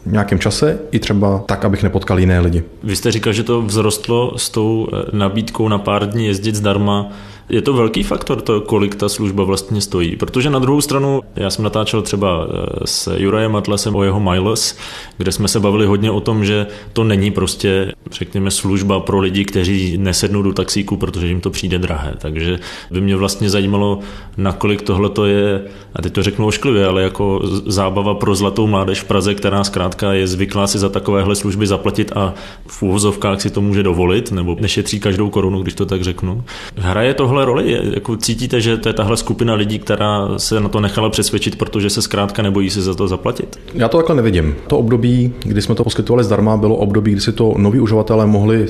v 0.06 0.12
nějakém 0.12 0.38
čase 0.38 0.78
i 0.90 0.98
třeba 0.98 1.44
tak, 1.46 1.64
abych 1.64 1.82
nepotkal 1.82 2.18
jiné 2.18 2.40
lidi. 2.40 2.62
Vy 2.82 2.96
jste 2.96 3.12
říkal, 3.12 3.32
že 3.32 3.42
to 3.42 3.66
vzrostlo 3.66 4.38
s 4.38 4.50
tou 4.50 4.88
eh, 4.92 5.16
nabídkou 5.16 5.68
na 5.68 5.78
pár 5.78 6.10
dní 6.10 6.26
jezdit 6.26 6.54
zdarma 6.54 7.12
je 7.48 7.62
to 7.62 7.72
velký 7.72 8.02
faktor, 8.02 8.40
to, 8.40 8.60
kolik 8.60 8.94
ta 8.94 9.08
služba 9.08 9.44
vlastně 9.44 9.80
stojí, 9.80 10.16
protože 10.16 10.50
na 10.50 10.58
druhou 10.58 10.80
stranu, 10.80 11.22
já 11.36 11.50
jsem 11.50 11.64
natáčel 11.64 12.02
třeba 12.02 12.46
eh, 12.46 12.86
s 12.86 13.16
Jurajem 13.16 13.56
Atlasem 13.56 13.96
o 13.96 14.04
jeho 14.04 14.20
Miles, 14.20 14.78
kde 15.18 15.32
jsme 15.32 15.48
se 15.48 15.60
bavili 15.60 15.86
hodně 15.86 16.10
o 16.10 16.20
tom, 16.20 16.44
že 16.44 16.66
to 16.92 17.04
není 17.04 17.30
prostě, 17.30 17.92
řekněme, 18.10 18.50
služba 18.50 19.00
pro 19.00 19.20
lidi, 19.20 19.44
kteří 19.44 19.98
nesednou 19.98 20.42
do 20.42 20.52
taxíku, 20.52 20.96
protože 20.96 21.26
jim 21.26 21.40
to 21.40 21.50
přijde 21.50 21.78
drahé. 21.78 22.14
Takže 22.18 22.58
by 22.90 23.00
mě 23.00 23.16
vlastně 23.16 23.50
zajímalo, 23.50 23.98
nakolik 24.36 24.82
tohle 24.82 25.08
to 25.08 25.24
je, 25.24 25.62
a 25.94 26.02
teď 26.02 26.12
to 26.12 26.22
řeknu 26.22 26.46
ošklivě, 26.46 26.86
ale 26.86 27.02
jako 27.02 27.40
zábava 27.66 28.14
pro 28.14 28.34
zlatou 28.34 28.66
mládež 28.66 29.00
v 29.00 29.04
Praze, 29.04 29.34
která 29.34 29.64
zkrátka 29.64 30.12
je 30.12 30.26
zvyklá 30.26 30.66
si 30.66 30.78
za 30.78 30.88
takovéhle 30.88 31.34
služby 31.34 31.66
zaplatit 31.66 32.12
a 32.16 32.34
v 32.66 32.82
úvozovkách 32.82 33.40
si 33.40 33.50
to 33.50 33.60
může 33.60 33.82
dovolit, 33.82 34.32
nebo 34.32 34.56
nešetří 34.60 35.00
každou 35.00 35.30
korunu, 35.30 35.62
když 35.62 35.74
to 35.74 35.86
tak 35.86 36.02
řeknu. 36.02 36.44
Hraje 36.76 37.14
tohle 37.14 37.33
tohle 37.34 37.44
roli? 37.44 37.94
Jako 37.94 38.16
cítíte, 38.16 38.60
že 38.60 38.76
to 38.76 38.88
je 38.88 38.92
tahle 38.92 39.16
skupina 39.16 39.54
lidí, 39.54 39.78
která 39.78 40.28
se 40.36 40.60
na 40.60 40.68
to 40.68 40.80
nechala 40.80 41.10
přesvědčit, 41.10 41.58
protože 41.58 41.90
se 41.90 42.02
zkrátka 42.02 42.42
nebojí 42.42 42.70
si 42.70 42.82
za 42.82 42.94
to 42.94 43.08
zaplatit? 43.08 43.58
Já 43.74 43.88
to 43.88 43.96
takhle 43.96 44.16
nevidím. 44.16 44.54
To 44.66 44.78
období, 44.78 45.32
kdy 45.42 45.62
jsme 45.62 45.74
to 45.74 45.84
poskytovali 45.84 46.24
zdarma, 46.24 46.56
bylo 46.56 46.76
období, 46.76 47.12
kdy 47.12 47.20
si 47.20 47.32
to 47.32 47.54
noví 47.56 47.80
uživatelé 47.80 48.26
mohli 48.26 48.66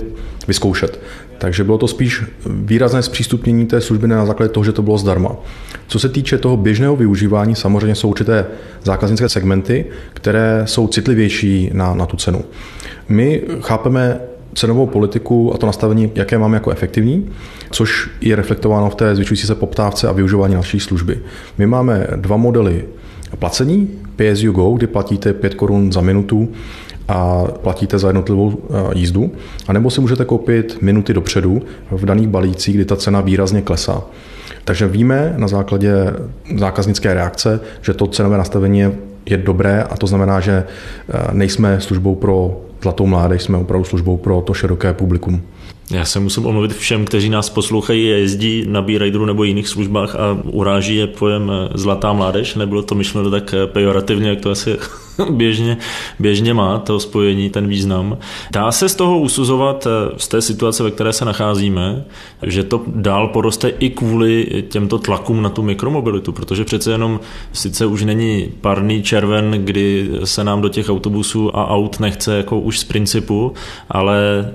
vyzkoušet. 0.48 1.00
Takže 1.38 1.64
bylo 1.64 1.78
to 1.78 1.88
spíš 1.88 2.24
výrazné 2.46 3.02
zpřístupnění 3.02 3.66
té 3.66 3.80
služby 3.80 4.08
na 4.08 4.26
základě 4.26 4.48
toho, 4.48 4.64
že 4.64 4.72
to 4.72 4.82
bylo 4.82 4.98
zdarma. 4.98 5.36
Co 5.86 5.98
se 5.98 6.08
týče 6.08 6.38
toho 6.38 6.56
běžného 6.56 6.96
využívání, 6.96 7.54
samozřejmě 7.54 7.94
jsou 7.94 8.08
určité 8.08 8.46
zákaznické 8.82 9.28
segmenty, 9.28 9.86
které 10.14 10.62
jsou 10.64 10.88
citlivější 10.88 11.70
na, 11.72 11.94
na 11.94 12.06
tu 12.06 12.16
cenu. 12.16 12.44
My 13.08 13.42
chápeme 13.60 14.20
cenovou 14.54 14.86
politiku 14.86 15.54
a 15.54 15.58
to 15.58 15.66
nastavení, 15.66 16.12
jaké 16.14 16.38
máme 16.38 16.56
jako 16.56 16.70
efektivní, 16.70 17.30
což 17.70 18.10
je 18.20 18.36
reflektováno 18.36 18.90
v 18.90 18.94
té 18.94 19.16
zvyšující 19.16 19.46
se 19.46 19.54
poptávce 19.54 20.08
a 20.08 20.12
využívání 20.12 20.54
naší 20.54 20.80
služby. 20.80 21.18
My 21.58 21.66
máme 21.66 22.06
dva 22.16 22.36
modely 22.36 22.84
placení, 23.38 23.90
you 24.18 24.52
go, 24.52 24.72
kdy 24.72 24.86
platíte 24.86 25.32
5 25.32 25.54
korun 25.54 25.92
za 25.92 26.00
minutu 26.00 26.48
a 27.08 27.44
platíte 27.62 27.98
za 27.98 28.08
jednotlivou 28.08 28.52
eh, 28.52 28.98
jízdu, 28.98 29.32
a 29.68 29.72
nebo 29.72 29.90
si 29.90 30.00
můžete 30.00 30.24
koupit 30.24 30.78
minuty 30.82 31.14
dopředu 31.14 31.62
v 31.90 32.04
daných 32.04 32.28
balících, 32.28 32.74
kdy 32.74 32.84
ta 32.84 32.96
cena 32.96 33.20
výrazně 33.20 33.62
klesá. 33.62 34.02
Takže 34.64 34.88
víme 34.88 35.34
na 35.36 35.48
základě 35.48 35.94
zákaznické 36.56 37.14
reakce, 37.14 37.60
že 37.82 37.94
to 37.94 38.06
cenové 38.06 38.38
nastavení 38.38 38.78
je, 38.78 38.92
je 39.26 39.36
dobré 39.36 39.82
a 39.82 39.96
to 39.96 40.06
znamená, 40.06 40.40
že 40.40 40.64
eh, 40.64 41.22
nejsme 41.32 41.80
službou 41.80 42.14
pro 42.14 42.60
zlatou 42.84 43.06
mládež, 43.06 43.42
jsme 43.42 43.58
opravdu 43.58 43.84
službou 43.84 44.16
pro 44.16 44.40
to 44.40 44.54
široké 44.54 44.92
publikum. 44.92 45.42
Já 45.90 46.04
se 46.04 46.20
musím 46.20 46.46
omluvit 46.46 46.72
všem, 46.72 47.04
kteří 47.04 47.28
nás 47.28 47.50
poslouchají 47.50 48.04
jezdí 48.04 48.64
na 48.68 48.82
B-Rideru 48.82 49.24
nebo 49.24 49.44
jiných 49.44 49.68
službách 49.68 50.14
a 50.14 50.38
uráží 50.44 50.96
je 50.96 51.06
pojem 51.06 51.52
eh, 51.54 51.68
zlatá 51.74 52.12
mládež. 52.12 52.54
Nebylo 52.54 52.82
to 52.82 52.94
myšleno 52.94 53.30
tak 53.30 53.54
eh, 53.54 53.66
pejorativně, 53.66 54.28
jak 54.28 54.40
to 54.40 54.50
asi 54.50 54.76
běžně, 55.30 55.76
běžně 56.18 56.54
má, 56.54 56.78
to 56.78 57.00
spojení, 57.00 57.50
ten 57.50 57.68
význam. 57.68 58.18
Dá 58.52 58.72
se 58.72 58.88
z 58.88 58.94
toho 58.94 59.18
usuzovat 59.18 59.86
eh, 59.86 60.14
z 60.16 60.28
té 60.28 60.42
situace, 60.42 60.82
ve 60.82 60.90
které 60.90 61.12
se 61.12 61.24
nacházíme, 61.24 62.04
že 62.42 62.62
to 62.62 62.82
dál 62.86 63.28
poroste 63.28 63.68
i 63.68 63.90
kvůli 63.90 64.64
těmto 64.68 64.98
tlakům 64.98 65.42
na 65.42 65.48
tu 65.48 65.62
mikromobilitu, 65.62 66.32
protože 66.32 66.64
přece 66.64 66.90
jenom 66.90 67.20
sice 67.52 67.86
už 67.86 68.02
není 68.02 68.48
parný 68.60 69.02
červen, 69.02 69.50
kdy 69.50 70.10
se 70.24 70.44
nám 70.44 70.60
do 70.60 70.68
těch 70.68 70.88
autobusů 70.88 71.56
a 71.56 71.68
aut 71.68 72.00
nechce 72.00 72.36
jako 72.36 72.60
už 72.60 72.78
z 72.78 72.84
principu, 72.84 73.52
ale 73.90 74.50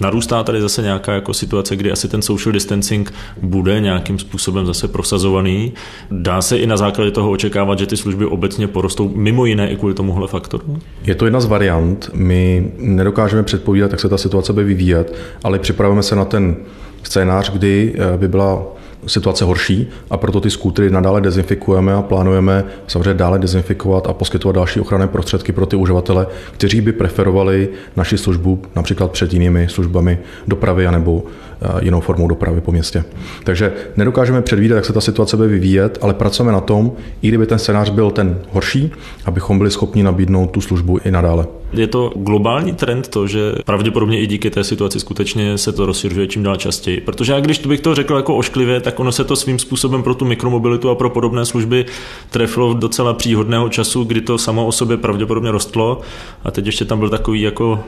Narůstá 0.00 0.42
tady 0.42 0.60
zase 0.60 0.82
nějaká 0.82 1.12
jako 1.12 1.34
situace, 1.34 1.76
kdy 1.76 1.92
asi 1.92 2.08
ten 2.08 2.22
social 2.22 2.52
distancing 2.52 3.12
bude 3.42 3.80
nějakým 3.80 4.18
způsobem 4.18 4.66
zase 4.66 4.88
prosazovaný. 4.88 5.72
Dá 6.10 6.42
se 6.42 6.58
i 6.58 6.66
na 6.66 6.76
základě 6.76 7.10
toho 7.10 7.30
očekávat, 7.30 7.78
že 7.78 7.86
ty 7.86 7.96
služby 7.96 8.26
obecně 8.26 8.68
porostou 8.68 9.12
mimo 9.14 9.46
jiné 9.46 9.70
i 9.70 9.76
kvůli 9.76 9.94
tomuhle 9.94 10.28
faktoru? 10.28 10.78
Je 11.04 11.14
to 11.14 11.26
jedna 11.26 11.40
z 11.40 11.46
variant. 11.46 12.10
My 12.14 12.72
nedokážeme 12.78 13.42
předpovídat, 13.42 13.90
jak 13.90 14.00
se 14.00 14.08
ta 14.08 14.18
situace 14.18 14.52
bude 14.52 14.64
vyvíjet, 14.64 15.14
ale 15.44 15.58
připravujeme 15.58 16.02
se 16.02 16.16
na 16.16 16.24
ten 16.24 16.56
scénář, 17.02 17.50
kdy 17.50 17.94
eh, 17.96 18.18
by 18.18 18.28
byla 18.28 18.73
situace 19.06 19.44
horší 19.44 19.88
a 20.10 20.16
proto 20.16 20.40
ty 20.40 20.50
skútry 20.50 20.90
nadále 20.90 21.20
dezinfikujeme 21.20 21.94
a 21.94 22.02
plánujeme 22.02 22.64
samozřejmě 22.86 23.14
dále 23.14 23.38
dezinfikovat 23.38 24.06
a 24.06 24.12
poskytovat 24.12 24.56
další 24.56 24.80
ochranné 24.80 25.06
prostředky 25.06 25.52
pro 25.52 25.66
ty 25.66 25.76
uživatele, 25.76 26.26
kteří 26.52 26.80
by 26.80 26.92
preferovali 26.92 27.68
naši 27.96 28.18
službu 28.18 28.62
například 28.76 29.10
před 29.10 29.32
jinými 29.32 29.68
službami 29.68 30.18
dopravy 30.48 30.86
anebo 30.86 31.24
jinou 31.80 32.00
formou 32.00 32.28
dopravy 32.28 32.60
po 32.60 32.72
městě. 32.72 33.04
Takže 33.44 33.72
nedokážeme 33.96 34.42
předvídat, 34.42 34.76
jak 34.76 34.84
se 34.84 34.92
ta 34.92 35.00
situace 35.00 35.36
bude 35.36 35.48
vyvíjet, 35.48 35.98
ale 36.00 36.14
pracujeme 36.14 36.52
na 36.52 36.60
tom, 36.60 36.92
i 37.22 37.28
kdyby 37.28 37.46
ten 37.46 37.58
scénář 37.58 37.90
byl 37.90 38.10
ten 38.10 38.38
horší, 38.50 38.92
abychom 39.24 39.58
byli 39.58 39.70
schopni 39.70 40.02
nabídnout 40.02 40.50
tu 40.50 40.60
službu 40.60 40.98
i 41.04 41.10
nadále. 41.10 41.46
Je 41.72 41.86
to 41.86 42.12
globální 42.16 42.72
trend 42.72 43.08
to, 43.08 43.26
že 43.26 43.52
pravděpodobně 43.64 44.20
i 44.20 44.26
díky 44.26 44.50
té 44.50 44.64
situaci 44.64 45.00
skutečně 45.00 45.58
se 45.58 45.72
to 45.72 45.86
rozšiřuje 45.86 46.26
čím 46.26 46.42
dál 46.42 46.56
častěji. 46.56 47.00
Protože 47.00 47.32
já 47.32 47.40
když 47.40 47.58
bych 47.58 47.80
to 47.80 47.94
řekl 47.94 48.16
jako 48.16 48.36
ošklivě, 48.36 48.80
tak 48.80 49.00
ono 49.00 49.12
se 49.12 49.24
to 49.24 49.36
svým 49.36 49.58
způsobem 49.58 50.02
pro 50.02 50.14
tu 50.14 50.24
mikromobilitu 50.24 50.90
a 50.90 50.94
pro 50.94 51.10
podobné 51.10 51.44
služby 51.44 51.86
trefilo 52.30 52.74
v 52.74 52.78
docela 52.78 53.14
příhodného 53.14 53.68
času, 53.68 54.04
kdy 54.04 54.20
to 54.20 54.38
samo 54.38 54.66
o 54.66 54.72
sobě 54.72 54.96
pravděpodobně 54.96 55.50
rostlo 55.50 56.00
a 56.44 56.50
teď 56.50 56.66
ještě 56.66 56.84
tam 56.84 56.98
byl 56.98 57.08
takový 57.08 57.40
jako 57.40 57.80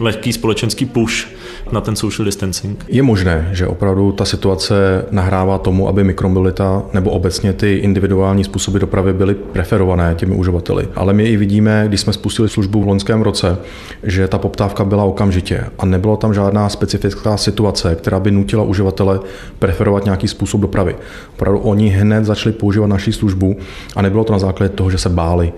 lehký 0.00 0.32
společenský 0.32 0.86
push 0.86 1.26
na 1.74 1.80
ten 1.80 1.96
social 1.96 2.24
distancing? 2.24 2.84
Je 2.88 3.02
možné, 3.02 3.48
že 3.52 3.66
opravdu 3.66 4.12
ta 4.12 4.24
situace 4.24 5.04
nahrává 5.10 5.58
tomu, 5.58 5.88
aby 5.88 6.04
mikromobilita 6.04 6.82
nebo 6.92 7.10
obecně 7.10 7.52
ty 7.52 7.74
individuální 7.74 8.44
způsoby 8.44 8.78
dopravy 8.78 9.12
byly 9.12 9.34
preferované 9.34 10.14
těmi 10.14 10.34
uživateli. 10.34 10.88
Ale 10.94 11.12
my 11.12 11.24
i 11.24 11.36
vidíme, 11.36 11.84
když 11.88 12.00
jsme 12.00 12.12
spustili 12.12 12.48
službu 12.48 12.82
v 12.82 12.88
loňském 12.88 13.22
roce, 13.22 13.58
že 14.02 14.28
ta 14.28 14.38
poptávka 14.38 14.84
byla 14.84 15.04
okamžitě 15.04 15.64
a 15.78 15.86
nebylo 15.86 16.16
tam 16.16 16.34
žádná 16.34 16.68
specifická 16.68 17.36
situace, 17.36 17.94
která 17.94 18.20
by 18.20 18.30
nutila 18.30 18.62
uživatele 18.62 19.20
preferovat 19.58 20.04
nějaký 20.04 20.28
způsob 20.28 20.60
dopravy. 20.60 20.96
Opravdu 21.34 21.58
oni 21.58 21.88
hned 21.88 22.24
začali 22.24 22.52
používat 22.52 22.86
naší 22.86 23.12
službu 23.12 23.56
a 23.96 24.02
nebylo 24.02 24.24
to 24.24 24.32
na 24.32 24.38
základě 24.38 24.68
toho, 24.68 24.90
že 24.90 24.98
se 24.98 25.08
báli. 25.08 25.52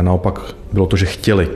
Naopak 0.00 0.40
bylo 0.72 0.86
to, 0.86 0.96
že 0.96 1.06
chtěli. 1.06 1.48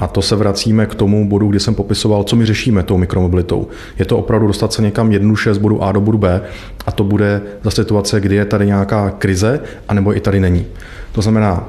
A 0.00 0.06
to 0.06 0.22
se 0.22 0.36
vracíme 0.36 0.86
k 0.86 0.94
tomu 0.94 1.28
bodu, 1.28 1.48
kdy 1.48 1.60
jsem 1.60 1.74
popisoval, 1.74 2.24
co 2.24 2.36
my 2.36 2.46
řešíme 2.46 2.82
tou 2.82 2.96
mikromobilitou. 2.96 3.68
Je 3.98 4.04
to 4.04 4.18
opravdu 4.18 4.46
dostat 4.46 4.72
se 4.72 4.82
někam 4.82 5.12
jednoduše 5.12 5.54
z 5.54 5.58
bodu 5.58 5.82
A 5.82 5.92
do 5.92 6.00
bodu 6.00 6.18
B 6.18 6.42
a 6.86 6.92
to 6.92 7.04
bude 7.04 7.42
za 7.62 7.70
situace, 7.70 8.20
kdy 8.20 8.34
je 8.34 8.44
tady 8.44 8.66
nějaká 8.66 9.10
krize, 9.10 9.60
anebo 9.88 10.16
i 10.16 10.20
tady 10.20 10.40
není. 10.40 10.66
To 11.12 11.22
znamená, 11.22 11.68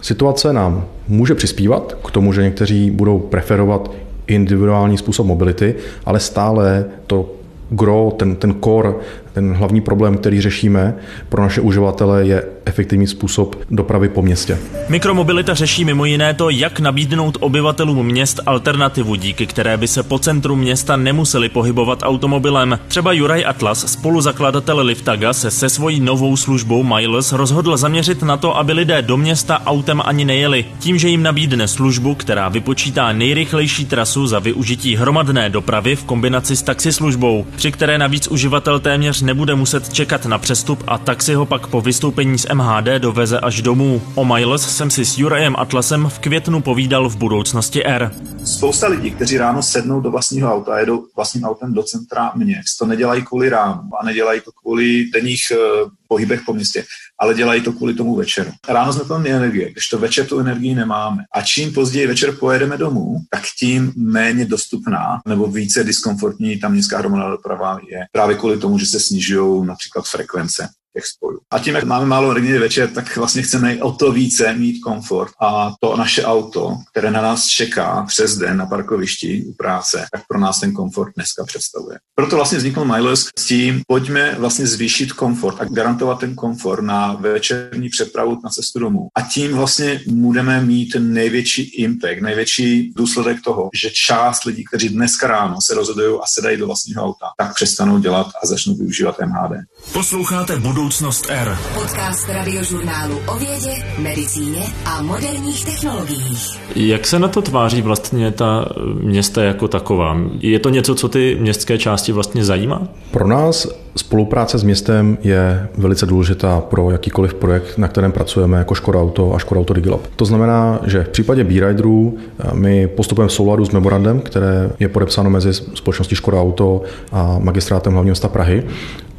situace 0.00 0.52
nám 0.52 0.84
může 1.08 1.34
přispívat 1.34 1.96
k 2.04 2.10
tomu, 2.10 2.32
že 2.32 2.42
někteří 2.42 2.90
budou 2.90 3.18
preferovat 3.18 3.90
individuální 4.26 4.98
způsob 4.98 5.26
mobility, 5.26 5.74
ale 6.04 6.20
stále 6.20 6.84
to 7.06 7.30
gro, 7.70 8.12
ten, 8.16 8.36
ten 8.36 8.54
core 8.64 8.94
ten 9.34 9.54
hlavní 9.54 9.80
problém, 9.80 10.16
který 10.16 10.40
řešíme 10.40 10.94
pro 11.28 11.42
naše 11.42 11.60
uživatele, 11.60 12.26
je 12.26 12.44
efektivní 12.64 13.06
způsob 13.06 13.56
dopravy 13.70 14.08
po 14.08 14.22
městě. 14.22 14.58
Mikromobilita 14.88 15.54
řeší 15.54 15.84
mimo 15.84 16.04
jiné 16.04 16.34
to, 16.34 16.50
jak 16.50 16.80
nabídnout 16.80 17.36
obyvatelům 17.40 18.06
měst 18.06 18.40
alternativu, 18.46 19.14
díky 19.14 19.46
které 19.46 19.76
by 19.76 19.88
se 19.88 20.02
po 20.02 20.18
centru 20.18 20.56
města 20.56 20.96
nemuseli 20.96 21.48
pohybovat 21.48 21.98
automobilem. 22.02 22.78
Třeba 22.88 23.12
Juraj 23.12 23.44
Atlas, 23.46 23.92
spoluzakladatel 23.92 24.80
Liftaga, 24.80 25.32
se 25.32 25.50
se 25.50 25.68
svojí 25.68 26.00
novou 26.00 26.36
službou 26.36 26.82
Miles 26.82 27.32
rozhodl 27.32 27.76
zaměřit 27.76 28.22
na 28.22 28.36
to, 28.36 28.56
aby 28.56 28.72
lidé 28.72 29.02
do 29.02 29.16
města 29.16 29.62
autem 29.66 30.02
ani 30.04 30.24
nejeli. 30.24 30.64
Tím, 30.78 30.98
že 30.98 31.08
jim 31.08 31.22
nabídne 31.22 31.68
službu, 31.68 32.14
která 32.14 32.48
vypočítá 32.48 33.12
nejrychlejší 33.12 33.84
trasu 33.84 34.26
za 34.26 34.38
využití 34.38 34.96
hromadné 34.96 35.50
dopravy 35.50 35.96
v 35.96 36.04
kombinaci 36.04 36.56
s 36.56 36.62
taxislužbou, 36.62 37.46
při 37.56 37.72
které 37.72 37.98
navíc 37.98 38.28
uživatel 38.28 38.80
téměř 38.80 39.23
nebude 39.24 39.54
muset 39.54 39.92
čekat 39.92 40.26
na 40.26 40.38
přestup 40.38 40.84
a 40.86 40.98
taxi 40.98 41.34
ho 41.34 41.46
pak 41.46 41.66
po 41.66 41.80
vystoupení 41.80 42.38
z 42.38 42.46
MHD 42.54 42.88
doveze 42.98 43.40
až 43.40 43.62
domů. 43.62 44.02
O 44.14 44.24
Miles 44.24 44.76
jsem 44.76 44.90
si 44.90 45.04
s 45.04 45.18
Jurajem 45.18 45.54
Atlasem 45.58 46.08
v 46.08 46.18
květnu 46.18 46.60
povídal 46.60 47.08
v 47.08 47.16
budoucnosti 47.16 47.84
R. 47.84 48.10
Spousta 48.44 48.88
lidí, 48.88 49.10
kteří 49.10 49.38
ráno 49.38 49.62
sednou 49.62 50.00
do 50.00 50.10
vlastního 50.10 50.54
auta 50.54 50.74
a 50.74 50.78
jedou 50.78 51.06
vlastním 51.16 51.44
autem 51.44 51.74
do 51.74 51.82
centra 51.82 52.32
měst, 52.34 52.78
to 52.78 52.86
nedělají 52.86 53.24
kvůli 53.24 53.48
ránu 53.48 53.82
a 54.00 54.04
nedělají 54.04 54.40
to 54.40 54.50
kvůli 54.62 55.04
denních 55.12 55.42
uh, 55.84 55.90
pohybech 56.08 56.40
po 56.46 56.54
městě, 56.54 56.84
ale 57.20 57.34
dělají 57.34 57.60
to 57.60 57.72
kvůli 57.72 57.94
tomu 57.94 58.16
večeru. 58.16 58.50
Ráno 58.68 58.92
jsme 58.92 59.04
plní 59.04 59.30
energie, 59.30 59.72
když 59.72 59.88
to 59.88 59.98
večer 59.98 60.26
tu 60.26 60.38
energii 60.38 60.74
nemáme. 60.74 61.22
A 61.34 61.42
čím 61.42 61.72
později 61.72 62.06
večer 62.06 62.36
pojedeme 62.36 62.76
domů, 62.76 63.16
tak 63.30 63.42
tím 63.58 63.92
méně 63.96 64.44
dostupná 64.44 65.20
nebo 65.28 65.46
více 65.46 65.84
diskomfortní 65.84 66.60
ta 66.60 66.68
městská 66.68 66.98
hromadná 66.98 67.30
doprava 67.30 67.78
je. 67.90 68.00
Právě 68.12 68.36
kvůli 68.36 68.58
tomu, 68.58 68.78
že 68.78 68.86
se 68.86 69.00
snižují 69.00 69.66
například 69.66 70.06
frekvence 70.06 70.68
těch 70.94 71.06
spojů. 71.06 71.38
A 71.50 71.58
tím, 71.58 71.74
jak 71.74 71.84
máme 71.84 72.06
málo 72.06 72.30
energie 72.30 72.60
večer, 72.60 72.88
tak 72.90 73.16
vlastně 73.16 73.42
chceme 73.42 73.82
o 73.82 73.92
to 73.92 74.12
více 74.12 74.54
mít 74.54 74.80
komfort. 74.80 75.32
A 75.40 75.72
to 75.80 75.96
naše 75.96 76.24
auto, 76.24 76.76
které 76.90 77.10
na 77.10 77.22
nás 77.22 77.46
čeká 77.46 78.04
přes 78.08 78.36
den 78.36 78.56
na 78.56 78.66
parkovišti 78.66 79.44
u 79.48 79.52
práce, 79.52 80.06
tak 80.12 80.22
pro 80.28 80.40
nás 80.40 80.60
ten 80.60 80.72
komfort 80.72 81.12
dneska 81.16 81.44
představuje. 81.44 81.98
Proto 82.14 82.36
vlastně 82.36 82.58
vznikl 82.58 82.84
Miles 82.84 83.28
s 83.38 83.44
tím, 83.46 83.82
pojďme 83.86 84.34
vlastně 84.38 84.66
zvýšit 84.66 85.12
komfort 85.12 85.60
a 85.60 85.64
garantovat 85.64 86.20
ten 86.20 86.34
komfort 86.34 86.82
na 86.82 87.12
večerní 87.12 87.88
přepravu 87.88 88.40
na 88.44 88.50
cestu 88.50 88.78
domů. 88.78 89.08
A 89.14 89.22
tím 89.22 89.52
vlastně 89.52 90.00
budeme 90.06 90.60
mít 90.60 90.96
největší 90.98 91.62
impact, 91.62 92.20
největší 92.20 92.92
důsledek 92.96 93.42
toho, 93.44 93.70
že 93.74 93.90
část 94.06 94.44
lidí, 94.44 94.64
kteří 94.64 94.88
dneska 94.88 95.26
ráno 95.26 95.56
se 95.60 95.74
rozhodují 95.74 96.18
a 96.22 96.26
sedají 96.26 96.56
do 96.56 96.66
vlastního 96.66 97.04
auta, 97.04 97.26
tak 97.38 97.54
přestanou 97.54 97.98
dělat 97.98 98.26
a 98.42 98.46
začnou 98.46 98.74
využívat 98.74 99.16
MHD. 99.18 99.52
Posloucháte 99.92 100.58
Budoucnost 100.58 101.26
R. 101.30 101.56
Podcast 101.74 102.28
radiožurnálu 102.28 103.18
o 103.28 103.38
vědě, 103.38 103.70
medicíně 103.98 104.62
a 104.84 105.02
moderních 105.02 105.64
technologiích. 105.64 106.60
Jak 106.76 107.06
se 107.06 107.18
na 107.18 107.28
to 107.28 107.42
tváří 107.42 107.82
vlastně 107.82 108.30
ta 108.30 108.68
města 109.00 109.42
jako 109.42 109.68
taková? 109.68 110.18
Je 110.38 110.58
to 110.58 110.68
něco, 110.68 110.94
co 110.94 111.08
ty 111.08 111.36
městské 111.40 111.78
části 111.78 112.12
vlastně 112.12 112.44
zajímá? 112.44 112.82
Pro 113.10 113.28
nás 113.28 113.68
spolupráce 113.96 114.58
s 114.58 114.62
městem 114.62 115.18
je 115.22 115.68
velice 115.78 116.06
důležitá 116.06 116.60
pro 116.60 116.90
jakýkoliv 116.90 117.34
projekt, 117.34 117.78
na 117.78 117.88
kterém 117.88 118.12
pracujeme 118.12 118.58
jako 118.58 118.74
Škoda 118.74 119.00
Auto 119.00 119.34
a 119.34 119.38
Škoda 119.38 119.60
Auto 119.60 119.74
Digilab. 119.74 120.06
To 120.16 120.24
znamená, 120.24 120.80
že 120.86 121.04
v 121.04 121.08
případě 121.08 121.44
B-Riderů 121.44 122.16
eh, 122.18 122.54
my 122.54 122.86
postupujeme 122.88 123.28
v 123.28 123.32
souladu 123.32 123.64
s 123.64 123.70
memorandem, 123.70 124.20
které 124.20 124.70
je 124.80 124.88
podepsáno 124.88 125.30
mezi 125.30 125.52
společností 125.54 126.14
Škoda 126.14 126.40
Auto 126.40 126.82
a 127.12 127.38
magistrátem 127.38 127.92
hlavního 127.92 128.12
města 128.12 128.28
Prahy 128.28 128.64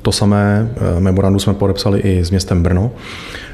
to 0.06 0.12
samé 0.12 0.70
eh, 0.76 1.00
memorandum 1.00 1.40
jsme 1.40 1.54
podepsali 1.54 2.00
i 2.00 2.26
s 2.26 2.30
městem 2.30 2.64
Brno. 2.64 2.92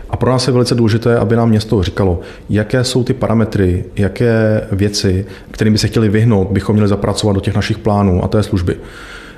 A 0.09 0.17
pro 0.17 0.31
nás 0.31 0.47
je 0.47 0.53
velice 0.53 0.75
důležité, 0.75 1.17
aby 1.17 1.35
nám 1.35 1.49
město 1.49 1.83
říkalo, 1.83 2.19
jaké 2.49 2.83
jsou 2.83 3.03
ty 3.03 3.13
parametry, 3.13 3.85
jaké 3.95 4.67
věci, 4.71 5.25
kterým 5.51 5.73
by 5.73 5.79
se 5.79 5.87
chtěli 5.87 6.09
vyhnout, 6.09 6.51
bychom 6.51 6.73
měli 6.73 6.89
zapracovat 6.89 7.33
do 7.33 7.39
těch 7.39 7.55
našich 7.55 7.77
plánů 7.77 8.23
a 8.23 8.27
té 8.27 8.43
služby. 8.43 8.75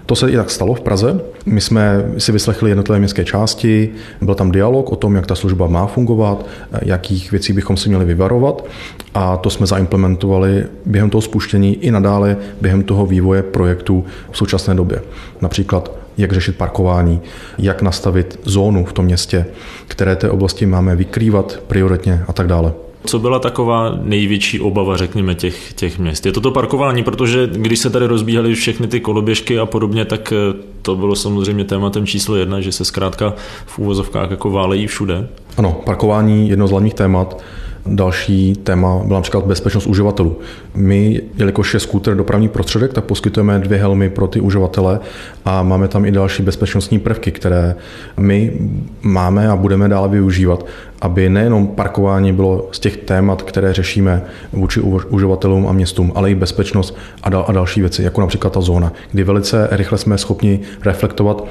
To 0.05 0.15
se 0.15 0.31
i 0.31 0.35
tak 0.35 0.49
stalo 0.49 0.73
v 0.73 0.81
Praze. 0.81 1.21
My 1.45 1.61
jsme 1.61 2.05
si 2.17 2.31
vyslechli 2.31 2.71
jednotlivé 2.71 2.99
městské 2.99 3.25
části, 3.25 3.89
byl 4.21 4.35
tam 4.35 4.51
dialog 4.51 4.91
o 4.91 4.95
tom, 4.95 5.15
jak 5.15 5.27
ta 5.27 5.35
služba 5.35 5.67
má 5.67 5.87
fungovat, 5.87 6.45
jakých 6.81 7.31
věcí 7.31 7.53
bychom 7.53 7.77
si 7.77 7.89
měli 7.89 8.05
vyvarovat 8.05 8.65
a 9.13 9.37
to 9.37 9.49
jsme 9.49 9.65
zaimplementovali 9.65 10.65
během 10.85 11.09
toho 11.09 11.21
spuštění 11.21 11.75
i 11.75 11.91
nadále 11.91 12.37
během 12.61 12.83
toho 12.83 13.05
vývoje 13.05 13.43
projektu 13.43 14.05
v 14.31 14.37
současné 14.37 14.75
době. 14.75 15.01
Například 15.41 16.02
jak 16.17 16.31
řešit 16.31 16.57
parkování, 16.57 17.21
jak 17.57 17.81
nastavit 17.81 18.39
zónu 18.43 18.85
v 18.85 18.93
tom 18.93 19.05
městě, 19.05 19.45
které 19.87 20.15
té 20.15 20.29
oblasti 20.29 20.65
máme 20.65 20.95
vykrývat 20.95 21.59
prioritně 21.67 22.23
a 22.27 22.33
tak 22.33 22.47
dále. 22.47 22.73
Co 23.05 23.19
byla 23.19 23.39
taková 23.39 23.99
největší 24.01 24.59
obava, 24.59 24.97
řekněme, 24.97 25.35
těch, 25.35 25.73
těch 25.73 25.99
měst? 25.99 26.25
Je 26.25 26.31
to 26.31 26.41
to 26.41 26.51
parkování, 26.51 27.03
protože 27.03 27.49
když 27.53 27.79
se 27.79 27.89
tady 27.89 28.07
rozbíhaly 28.07 28.55
všechny 28.55 28.87
ty 28.87 28.99
koloběžky 28.99 29.59
a 29.59 29.65
podobně, 29.65 30.05
tak 30.05 30.33
eh, 30.33 30.57
to 30.81 30.95
bylo 30.95 31.15
samozřejmě 31.15 31.63
tématem 31.63 32.05
číslo 32.05 32.35
jedna, 32.35 32.61
že 32.61 32.71
se 32.71 32.85
zkrátka 32.85 33.33
v 33.65 33.79
úvozovkách 33.79 34.31
jako 34.31 34.49
válejí 34.49 34.87
všude. 34.87 35.27
Ano, 35.57 35.81
parkování 35.85 36.49
jedno 36.49 36.67
z 36.67 36.71
hlavních 36.71 36.93
témat. 36.93 37.41
Další 37.85 38.55
téma 38.55 39.01
byla 39.05 39.19
například 39.19 39.45
bezpečnost 39.45 39.87
uživatelů. 39.87 40.39
My, 40.75 41.21
jelikož 41.37 41.73
je 41.73 41.79
skúter 41.79 42.15
dopravní 42.15 42.49
prostředek, 42.49 42.93
tak 42.93 43.03
poskytujeme 43.03 43.59
dvě 43.59 43.77
helmy 43.77 44.09
pro 44.09 44.27
ty 44.27 44.39
uživatele 44.39 44.99
a 45.45 45.63
máme 45.63 45.87
tam 45.87 46.05
i 46.05 46.11
další 46.11 46.43
bezpečnostní 46.43 46.99
prvky, 46.99 47.31
které 47.31 47.75
my 48.17 48.53
máme 49.01 49.49
a 49.49 49.55
budeme 49.55 49.89
dále 49.89 50.09
využívat, 50.09 50.65
aby 51.01 51.29
nejenom 51.29 51.67
parkování 51.67 52.33
bylo 52.33 52.69
z 52.71 52.79
těch 52.79 52.97
témat, 52.97 53.41
které 53.41 53.73
řešíme 53.73 54.21
vůči 54.53 54.81
uživatelům 55.09 55.67
a 55.67 55.71
městům, 55.71 56.11
ale 56.15 56.31
i 56.31 56.35
bezpečnost 56.35 56.97
a, 57.23 57.27
a 57.37 57.51
další 57.51 57.81
věci, 57.81 58.03
jako 58.03 58.21
například 58.21 58.53
ta 58.53 58.61
zóna, 58.61 58.93
kdy 59.11 59.23
velice 59.23 59.67
rychle 59.71 59.97
jsme 59.97 60.17
schopni 60.17 60.59
reflektovat 60.85 61.47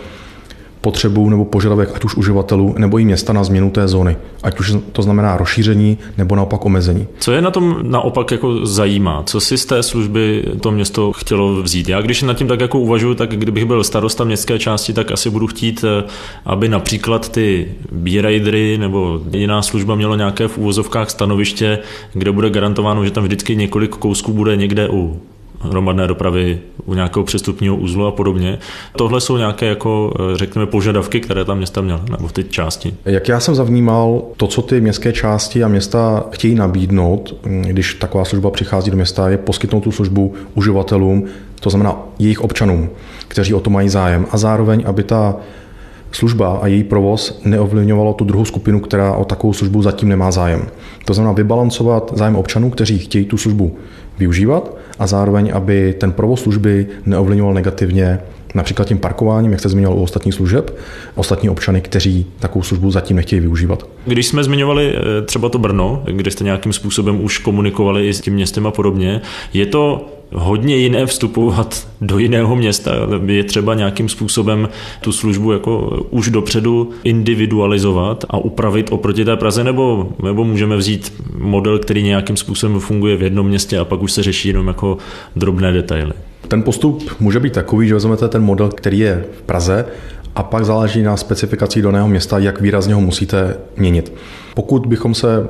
potřebu 0.82 1.30
nebo 1.30 1.44
požadavek 1.44 1.90
ať 1.94 2.04
už 2.04 2.16
uživatelů 2.16 2.74
nebo 2.78 2.98
i 2.98 3.04
města 3.04 3.32
na 3.32 3.44
změnu 3.44 3.70
té 3.70 3.88
zóny. 3.88 4.16
Ať 4.42 4.60
už 4.60 4.74
to 4.92 5.02
znamená 5.02 5.36
rozšíření 5.36 5.98
nebo 6.18 6.36
naopak 6.36 6.64
omezení. 6.64 7.06
Co 7.18 7.32
je 7.32 7.42
na 7.42 7.50
tom 7.50 7.78
naopak 7.82 8.30
jako 8.30 8.66
zajímá? 8.66 9.22
Co 9.26 9.40
si 9.40 9.58
z 9.58 9.66
té 9.66 9.82
služby 9.82 10.44
to 10.60 10.70
město 10.70 11.12
chtělo 11.12 11.62
vzít? 11.62 11.88
Já 11.88 12.00
když 12.00 12.22
nad 12.22 12.34
tím 12.34 12.48
tak 12.48 12.60
jako 12.60 12.78
uvažuji, 12.78 13.14
tak 13.14 13.30
kdybych 13.30 13.64
byl 13.64 13.84
starosta 13.84 14.24
městské 14.24 14.58
části, 14.58 14.92
tak 14.92 15.10
asi 15.10 15.30
budu 15.30 15.46
chtít, 15.46 15.84
eh, 15.84 16.04
aby 16.44 16.68
například 16.68 17.28
ty 17.28 17.68
b 17.92 18.22
nebo 18.78 19.20
jiná 19.32 19.62
služba 19.62 19.94
mělo 19.94 20.16
nějaké 20.16 20.48
v 20.48 20.58
úvozovkách 20.58 21.10
stanoviště, 21.10 21.78
kde 22.12 22.32
bude 22.32 22.50
garantováno, 22.50 23.04
že 23.04 23.10
tam 23.10 23.24
vždycky 23.24 23.56
několik 23.56 23.90
kousků 23.90 24.32
bude 24.32 24.56
někde 24.56 24.88
u 24.88 25.20
hromadné 25.62 26.06
dopravy 26.06 26.58
u 26.84 26.94
nějakého 26.94 27.24
přestupního 27.24 27.76
uzlu 27.76 28.06
a 28.06 28.10
podobně. 28.10 28.58
Tohle 28.96 29.20
jsou 29.20 29.36
nějaké, 29.36 29.66
jako, 29.66 30.14
eh, 30.20 30.36
řekněme, 30.36 30.66
požadavky, 30.66 31.20
které 31.20 31.44
tam 31.44 31.56
města 31.56 31.80
měla, 31.80 32.00
nebo 32.10 32.28
v 32.28 32.32
té 32.32 32.42
části. 32.42 32.94
Jak 33.04 33.28
já 33.28 33.40
jsem 33.40 33.54
zavnímal, 33.54 34.22
to, 34.36 34.46
co 34.46 34.62
ty 34.62 34.80
městské 34.80 35.12
části 35.12 35.64
a 35.64 35.68
města 35.68 36.24
chtějí 36.30 36.54
nabídnout, 36.54 37.36
mm, 37.46 37.62
když 37.62 37.94
taková 37.94 38.24
služba 38.24 38.50
přichází 38.50 38.90
do 38.90 38.96
města, 38.96 39.28
je 39.28 39.38
poskytnout 39.38 39.80
tu 39.80 39.92
službu 39.92 40.34
uživatelům, 40.54 41.24
to 41.60 41.70
znamená 41.70 41.96
jejich 42.18 42.40
občanům, 42.40 42.90
kteří 43.28 43.54
o 43.54 43.60
to 43.60 43.70
mají 43.70 43.88
zájem. 43.88 44.26
A 44.30 44.38
zároveň, 44.38 44.82
aby 44.86 45.02
ta 45.02 45.36
služba 46.12 46.58
a 46.62 46.66
její 46.66 46.84
provoz 46.84 47.40
neovlivňovalo 47.44 48.12
tu 48.12 48.24
druhou 48.24 48.44
skupinu, 48.44 48.80
která 48.80 49.12
o 49.12 49.24
takovou 49.24 49.52
službu 49.52 49.82
zatím 49.82 50.08
nemá 50.08 50.30
zájem. 50.30 50.66
To 51.04 51.14
znamená 51.14 51.32
vybalancovat 51.32 52.12
zájem 52.16 52.36
občanů, 52.36 52.70
kteří 52.70 52.98
chtějí 52.98 53.24
tu 53.24 53.38
službu 53.38 53.76
využívat 54.18 54.76
a 54.98 55.06
zároveň, 55.06 55.50
aby 55.54 55.94
ten 55.98 56.12
provoz 56.12 56.42
služby 56.42 56.86
neovlivňoval 57.06 57.54
negativně 57.54 58.18
například 58.54 58.88
tím 58.88 58.98
parkováním, 58.98 59.52
jak 59.52 59.60
jste 59.60 59.68
zmiňoval 59.68 59.98
u 59.98 60.02
ostatních 60.02 60.34
služeb, 60.34 60.78
ostatní 61.14 61.50
občany, 61.50 61.80
kteří 61.80 62.26
takovou 62.38 62.62
službu 62.62 62.90
zatím 62.90 63.16
nechtějí 63.16 63.40
využívat. 63.40 63.86
Když 64.06 64.26
jsme 64.26 64.44
zmiňovali 64.44 64.94
eh, 64.96 65.22
třeba 65.22 65.48
to 65.48 65.58
Brno, 65.58 66.02
kde 66.06 66.30
jste 66.30 66.44
nějakým 66.44 66.72
způsobem 66.72 67.24
už 67.24 67.38
komunikovali 67.38 68.08
i 68.08 68.14
s 68.14 68.20
tím 68.20 68.34
městem 68.34 68.66
a 68.66 68.70
podobně, 68.70 69.20
je 69.52 69.66
to 69.66 70.08
hodně 70.34 70.76
jiné 70.76 71.06
vstupovat 71.06 71.88
do 72.00 72.18
jiného 72.18 72.56
města. 72.56 72.92
Je 73.26 73.44
třeba 73.44 73.74
nějakým 73.74 74.08
způsobem 74.08 74.68
tu 75.00 75.12
službu 75.12 75.52
jako 75.52 76.02
už 76.10 76.30
dopředu 76.30 76.90
individualizovat 77.04 78.24
a 78.30 78.38
upravit 78.38 78.92
oproti 78.92 79.24
té 79.24 79.36
Praze, 79.36 79.64
nebo, 79.64 80.08
nebo 80.22 80.44
můžeme 80.44 80.76
vzít 80.76 81.12
model, 81.38 81.78
který 81.78 82.02
nějakým 82.02 82.36
způsobem 82.36 82.80
funguje 82.80 83.16
v 83.16 83.22
jednom 83.22 83.46
městě 83.46 83.78
a 83.78 83.84
pak 83.84 84.02
už 84.02 84.12
se 84.12 84.22
řeší 84.22 84.48
jenom 84.48 84.66
jako 84.66 84.98
drobné 85.36 85.72
detaily. 85.72 86.12
Ten 86.48 86.62
postup 86.62 87.10
může 87.20 87.40
být 87.40 87.52
takový, 87.52 87.88
že 87.88 87.94
vezmete 87.94 88.28
ten 88.28 88.42
model, 88.42 88.68
který 88.68 88.98
je 88.98 89.24
v 89.38 89.42
Praze 89.42 89.84
a 90.36 90.42
pak 90.42 90.64
záleží 90.64 91.02
na 91.02 91.16
specifikaci 91.16 91.82
daného 91.82 92.08
města, 92.08 92.38
jak 92.38 92.60
výrazně 92.60 92.94
ho 92.94 93.00
musíte 93.00 93.56
měnit. 93.76 94.12
Pokud 94.54 94.86
bychom 94.86 95.14
se 95.14 95.48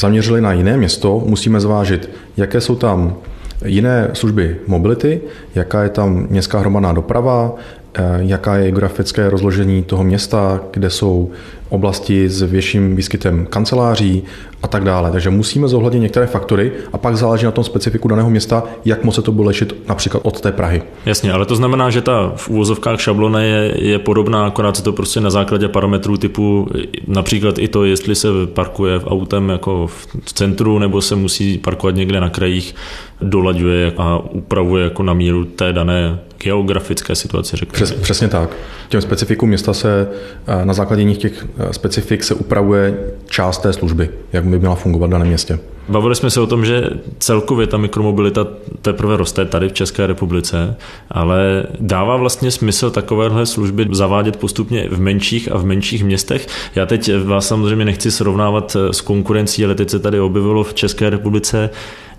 zaměřili 0.00 0.40
na 0.40 0.52
jiné 0.52 0.76
město, 0.76 1.22
musíme 1.26 1.60
zvážit, 1.60 2.10
jaké 2.36 2.60
jsou 2.60 2.76
tam 2.76 3.16
jiné 3.64 4.10
služby 4.12 4.56
mobility, 4.66 5.20
jaká 5.54 5.82
je 5.82 5.88
tam 5.88 6.26
městská 6.30 6.58
hromadná 6.58 6.92
doprava, 6.92 7.54
eh, 7.94 8.02
jaká 8.18 8.56
je 8.56 8.70
geografické 8.70 9.30
rozložení 9.30 9.82
toho 9.82 10.04
města, 10.04 10.60
kde 10.72 10.90
jsou 10.90 11.30
oblasti 11.70 12.28
s 12.28 12.42
větším 12.42 12.96
výskytem 12.96 13.46
kanceláří 13.46 14.22
a 14.62 14.68
tak 14.68 14.84
dále. 14.84 15.10
Takže 15.10 15.30
musíme 15.30 15.68
zohlednit 15.68 16.02
některé 16.02 16.26
faktory 16.26 16.72
a 16.92 16.98
pak 16.98 17.16
záleží 17.16 17.44
na 17.44 17.50
tom 17.50 17.64
specifiku 17.64 18.08
daného 18.08 18.30
města, 18.30 18.62
jak 18.84 19.04
moc 19.04 19.14
se 19.14 19.22
to 19.22 19.32
bude 19.32 19.48
lišit 19.48 19.74
například 19.88 20.20
od 20.24 20.40
té 20.40 20.52
Prahy. 20.52 20.82
Jasně, 21.06 21.32
ale 21.32 21.46
to 21.46 21.56
znamená, 21.56 21.90
že 21.90 22.00
ta 22.00 22.32
v 22.36 22.48
úvozovkách 22.48 23.00
šablona 23.00 23.40
je, 23.40 23.74
je 23.76 23.98
podobná, 23.98 24.46
akorát 24.46 24.76
se 24.76 24.82
to 24.82 24.92
prostě 24.92 25.20
na 25.20 25.30
základě 25.30 25.68
parametrů 25.68 26.16
typu 26.16 26.68
například 27.06 27.58
i 27.58 27.68
to, 27.68 27.84
jestli 27.84 28.14
se 28.14 28.28
parkuje 28.46 28.98
v 28.98 29.06
autem 29.06 29.48
jako 29.48 29.86
v 30.24 30.32
centru 30.32 30.78
nebo 30.78 31.02
se 31.02 31.16
musí 31.16 31.58
parkovat 31.58 31.94
někde 31.94 32.20
na 32.20 32.30
krajích, 32.30 32.74
dolaďuje 33.22 33.92
a 33.98 34.18
upravuje 34.18 34.84
jako 34.84 35.02
na 35.02 35.12
míru 35.12 35.44
té 35.44 35.72
dané 35.72 36.18
geografické 36.42 37.14
situace, 37.14 37.56
řekněme. 37.56 37.84
Přes, 37.84 37.92
přesně 37.92 38.28
tak. 38.28 38.50
Těm 38.88 39.00
specifikům 39.00 39.48
města 39.48 39.74
se 39.74 40.08
eh, 40.46 40.64
na 40.64 40.74
základě 40.74 41.14
těch 41.14 41.46
eh, 41.58 41.59
specifik 41.70 42.24
se 42.24 42.34
upravuje 42.34 42.98
část 43.26 43.58
té 43.58 43.72
služby, 43.72 44.10
jak 44.32 44.44
by 44.44 44.58
měla 44.58 44.74
fungovat 44.74 45.06
v 45.06 45.10
daném 45.10 45.28
městě. 45.28 45.58
Bavili 45.88 46.14
jsme 46.14 46.30
se 46.30 46.40
o 46.40 46.46
tom, 46.46 46.64
že 46.64 46.90
celkově 47.18 47.66
ta 47.66 47.76
mikromobilita 47.76 48.46
teprve 48.82 49.16
roste 49.16 49.44
tady 49.44 49.68
v 49.68 49.72
České 49.72 50.06
republice, 50.06 50.76
ale 51.10 51.66
dává 51.80 52.16
vlastně 52.16 52.50
smysl 52.50 52.90
takovéhle 52.90 53.46
služby 53.46 53.86
zavádět 53.92 54.36
postupně 54.36 54.88
v 54.90 55.00
menších 55.00 55.52
a 55.52 55.58
v 55.58 55.64
menších 55.64 56.04
městech. 56.04 56.46
Já 56.74 56.86
teď 56.86 57.10
vás 57.24 57.48
samozřejmě 57.48 57.84
nechci 57.84 58.10
srovnávat 58.10 58.76
s 58.90 59.00
konkurencí, 59.00 59.64
ale 59.64 59.74
teď 59.74 59.90
se 59.90 59.98
tady 59.98 60.20
objevilo 60.20 60.64
v 60.64 60.74
České 60.74 61.10
republice 61.10 61.70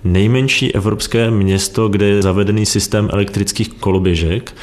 nejmenší 0.03 0.75
evropské 0.75 1.31
město, 1.31 1.87
kde 1.87 2.05
je 2.05 2.21
zavedený 2.21 2.65
systém 2.65 3.09
elektrických 3.11 3.69
koloběžek, 3.69 4.53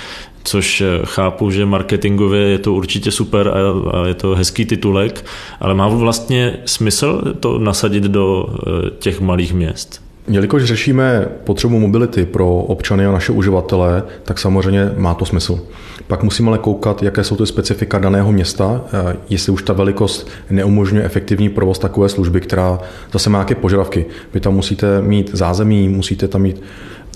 což 0.49 0.81
eh, 0.81 1.01
chápu, 1.05 1.51
že 1.51 1.67
marketingově 1.67 2.41
je 2.41 2.59
to 2.59 2.75
určitě 2.75 3.11
super 3.11 3.53
a 3.93 4.07
je 4.07 4.15
to 4.15 4.35
hezký 4.35 4.65
titulek, 4.65 5.25
ale 5.61 5.75
má 5.75 5.89
vlastně 5.89 6.57
smysl 6.65 7.35
to 7.41 7.59
nasadit 7.59 8.05
do 8.05 8.47
eh, 8.49 8.91
těch 8.99 9.21
malých 9.21 9.55
měst? 9.55 10.03
Jelikož 10.29 10.65
řešíme 10.65 11.29
potřebu 11.45 11.79
mobility 11.79 12.27
pro 12.27 12.55
občany 12.55 13.07
a 13.07 13.13
naše 13.13 13.33
uživatele, 13.33 14.03
tak 14.23 14.39
samozřejmě 14.39 14.93
má 14.97 15.15
to 15.15 15.25
smysl. 15.25 15.61
Pak 16.07 16.23
musíme 16.23 16.49
ale 16.49 16.59
koukat, 16.59 17.03
jaké 17.03 17.25
jsou 17.25 17.37
ty 17.37 17.47
specifika 17.47 17.99
daného 17.99 18.33
města, 18.33 18.81
eh, 18.93 19.17
jestli 19.31 19.53
už 19.53 19.63
ta 19.63 19.73
velikost 19.73 20.29
neumožňuje 20.51 21.05
efektivní 21.05 21.49
provoz 21.49 21.79
takové 21.79 22.09
služby, 22.09 22.41
která 22.41 22.79
zase 23.13 23.31
má 23.31 23.39
nějaké 23.39 23.55
požadavky. 23.55 24.07
Vy 24.35 24.41
tam 24.41 24.55
musíte 24.55 25.03
mít 25.03 25.31
zázemí, 25.33 25.89
musíte 25.89 26.29
tam 26.29 26.43
mít 26.43 26.63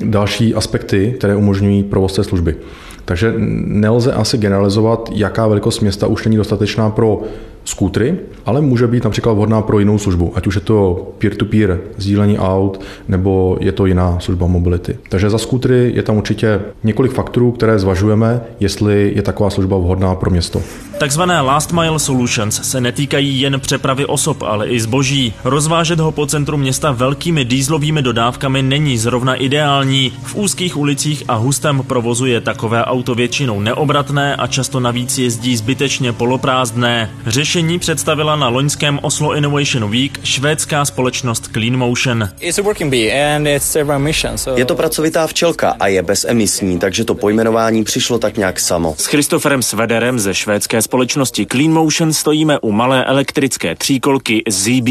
další 0.05 0.55
aspekty, 0.55 1.15
které 1.19 1.37
umožňují 1.37 1.83
provoz 1.83 2.13
té 2.13 2.25
služby. 2.25 2.57
Takže 3.05 3.35
nelze 3.67 4.13
asi 4.13 4.39
generalizovat, 4.39 5.11
jaká 5.15 5.47
velikost 5.47 5.81
města 5.81 6.07
už 6.07 6.25
není 6.25 6.37
dostatečná 6.37 6.91
pro 6.91 7.23
skútry, 7.65 8.17
ale 8.47 8.61
může 8.61 8.87
být 8.87 9.05
například 9.05 9.33
vhodná 9.33 9.63
pro 9.63 9.79
jinou 9.79 9.99
službu, 9.99 10.33
ať 10.35 10.47
už 10.47 10.55
je 10.55 10.61
to 10.61 11.09
peer-to-peer 11.19 11.81
sdílení 11.97 12.39
aut, 12.39 12.81
nebo 13.09 13.57
je 13.61 13.73
to 13.73 13.87
jiná 13.87 14.21
služba 14.21 14.47
mobility. 14.47 14.99
Takže 15.09 15.31
za 15.31 15.39
skútry 15.39 15.93
je 15.95 16.03
tam 16.03 16.17
určitě 16.17 16.61
několik 16.85 17.13
faktorů, 17.13 17.53
které 17.53 17.79
zvažujeme, 17.79 18.41
jestli 18.61 19.13
je 19.15 19.23
taková 19.23 19.51
služba 19.51 19.77
vhodná 19.77 20.15
pro 20.15 20.31
město. 20.31 20.63
Takzvané 21.03 21.41
last 21.41 21.73
mile 21.73 21.99
solutions 21.99 22.71
se 22.71 22.81
netýkají 22.81 23.41
jen 23.41 23.61
přepravy 23.61 24.07
osob, 24.07 24.43
ale 24.43 24.69
i 24.69 24.81
zboží. 24.81 25.35
Rozvážet 25.45 26.01
ho 26.01 26.13
po 26.13 26.27
centru 26.27 26.57
města 26.57 26.91
velkými 26.91 27.45
dýzlovými 27.45 28.03
dodávkami 28.03 28.63
není 28.63 28.99
zrovna 28.99 29.35
ideální. 29.35 30.13
V 30.23 30.35
úzkých 30.35 30.77
ulicích 30.77 31.25
a 31.29 31.35
hustém 31.35 31.83
provozu 31.87 32.27
je 32.27 32.41
takové 32.41 32.85
auto 32.85 33.15
většinou 33.15 33.61
neobratné 33.61 34.37
a 34.37 34.47
často 34.47 34.81
navíc 34.81 35.19
jezdí 35.19 35.57
zbytečně 35.57 36.13
poloprázdné. 36.13 37.11
Řešení 37.27 37.79
představila 37.79 38.37
na 38.37 38.49
loňském 38.49 38.99
Oslo 39.03 39.35
Innovation 39.35 39.91
Week 39.91 40.21
švédská 40.25 40.85
společnost 40.85 41.51
Clean 41.53 41.77
Motion. 41.77 42.29
Je 44.57 44.65
to 44.65 44.75
pracovitá 44.75 45.27
včelka 45.27 45.77
a 45.81 45.87
je 45.87 46.03
bezemisní, 46.03 46.79
takže 46.79 47.05
to 47.05 47.15
pojmenování 47.15 47.85
přišlo 47.85 48.19
tak 48.19 48.37
nějak 48.37 48.61
samo. 48.61 48.95
S 48.99 49.07
Christopherem 49.07 49.63
Svederem 49.63 50.19
ze 50.19 50.35
švédské 50.35 50.83
společnosti 50.93 51.47
Clean 51.47 51.73
Motion 51.73 52.13
stojíme 52.13 52.59
u 52.59 52.73
malé 52.73 53.05
elektrické 53.05 53.75
tříkolky 53.75 54.43
ZB. 54.49 54.89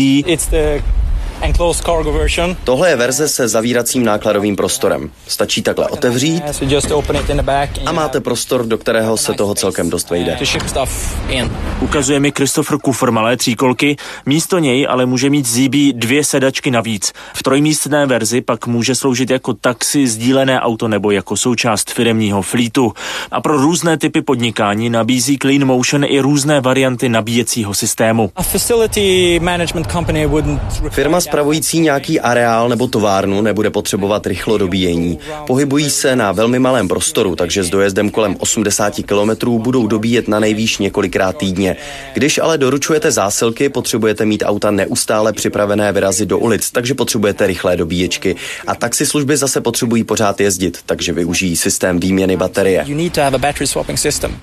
Tohle 2.63 2.89
je 2.89 2.95
verze 2.95 3.27
se 3.27 3.47
zavíracím 3.47 4.05
nákladovým 4.05 4.55
prostorem. 4.55 5.11
Stačí 5.27 5.61
takhle 5.61 5.87
otevřít 5.87 6.43
a 7.85 7.91
máte 7.91 8.19
prostor, 8.19 8.65
do 8.65 8.77
kterého 8.77 9.17
se 9.17 9.33
toho 9.33 9.55
celkem 9.55 9.89
dost 9.89 10.09
vejde. 10.09 10.37
Ukazuje 11.81 12.19
mi 12.19 12.31
Christopher 12.31 12.77
Kufr 12.77 13.11
malé 13.11 13.37
tříkolky, 13.37 13.95
místo 14.25 14.59
něj 14.59 14.87
ale 14.89 15.05
může 15.05 15.29
mít 15.29 15.47
ZB 15.47 15.75
dvě 15.93 16.23
sedačky 16.23 16.71
navíc. 16.71 17.13
V 17.33 17.43
trojmístné 17.43 18.05
verzi 18.05 18.41
pak 18.41 18.67
může 18.67 18.95
sloužit 18.95 19.29
jako 19.29 19.53
taxi, 19.53 20.07
sdílené 20.07 20.61
auto 20.61 20.87
nebo 20.87 21.11
jako 21.11 21.37
součást 21.37 21.91
firemního 21.91 22.41
flítu. 22.41 22.93
A 23.31 23.41
pro 23.41 23.57
různé 23.57 23.97
typy 23.97 24.21
podnikání 24.21 24.89
nabízí 24.89 25.37
Clean 25.37 25.65
Motion 25.65 26.03
i 26.03 26.19
různé 26.19 26.61
varianty 26.61 27.09
nabíjecího 27.09 27.73
systému. 27.73 28.31
Firma 30.89 31.21
spravující 31.31 31.79
nějaký 31.79 32.19
areál 32.19 32.69
nebo 32.69 32.87
továrnu 32.87 33.41
nebude 33.41 33.69
potřebovat 33.69 34.27
rychlo 34.27 34.57
dobíjení. 34.57 35.19
Pohybují 35.47 35.89
se 35.89 36.15
na 36.15 36.31
velmi 36.31 36.59
malém 36.59 36.87
prostoru, 36.87 37.35
takže 37.35 37.63
s 37.63 37.69
dojezdem 37.69 38.09
kolem 38.09 38.35
80 38.39 38.93
km 39.05 39.49
budou 39.57 39.87
dobíjet 39.87 40.27
na 40.27 40.39
nejvýš 40.39 40.77
několikrát 40.77 41.37
týdně. 41.37 41.75
Když 42.13 42.37
ale 42.37 42.57
doručujete 42.57 43.11
zásilky, 43.11 43.69
potřebujete 43.69 44.25
mít 44.25 44.43
auta 44.45 44.71
neustále 44.71 45.33
připravené 45.33 45.91
vyrazit 45.91 46.29
do 46.29 46.37
ulic, 46.37 46.71
takže 46.71 46.93
potřebujete 46.93 47.47
rychlé 47.47 47.77
dobíječky. 47.77 48.35
A 48.67 48.75
taxislužby 48.75 49.37
zase 49.37 49.61
potřebují 49.61 50.03
pořád 50.03 50.39
jezdit, 50.41 50.77
takže 50.85 51.13
využijí 51.13 51.55
systém 51.55 51.99
výměny 51.99 52.37
baterie. 52.37 52.85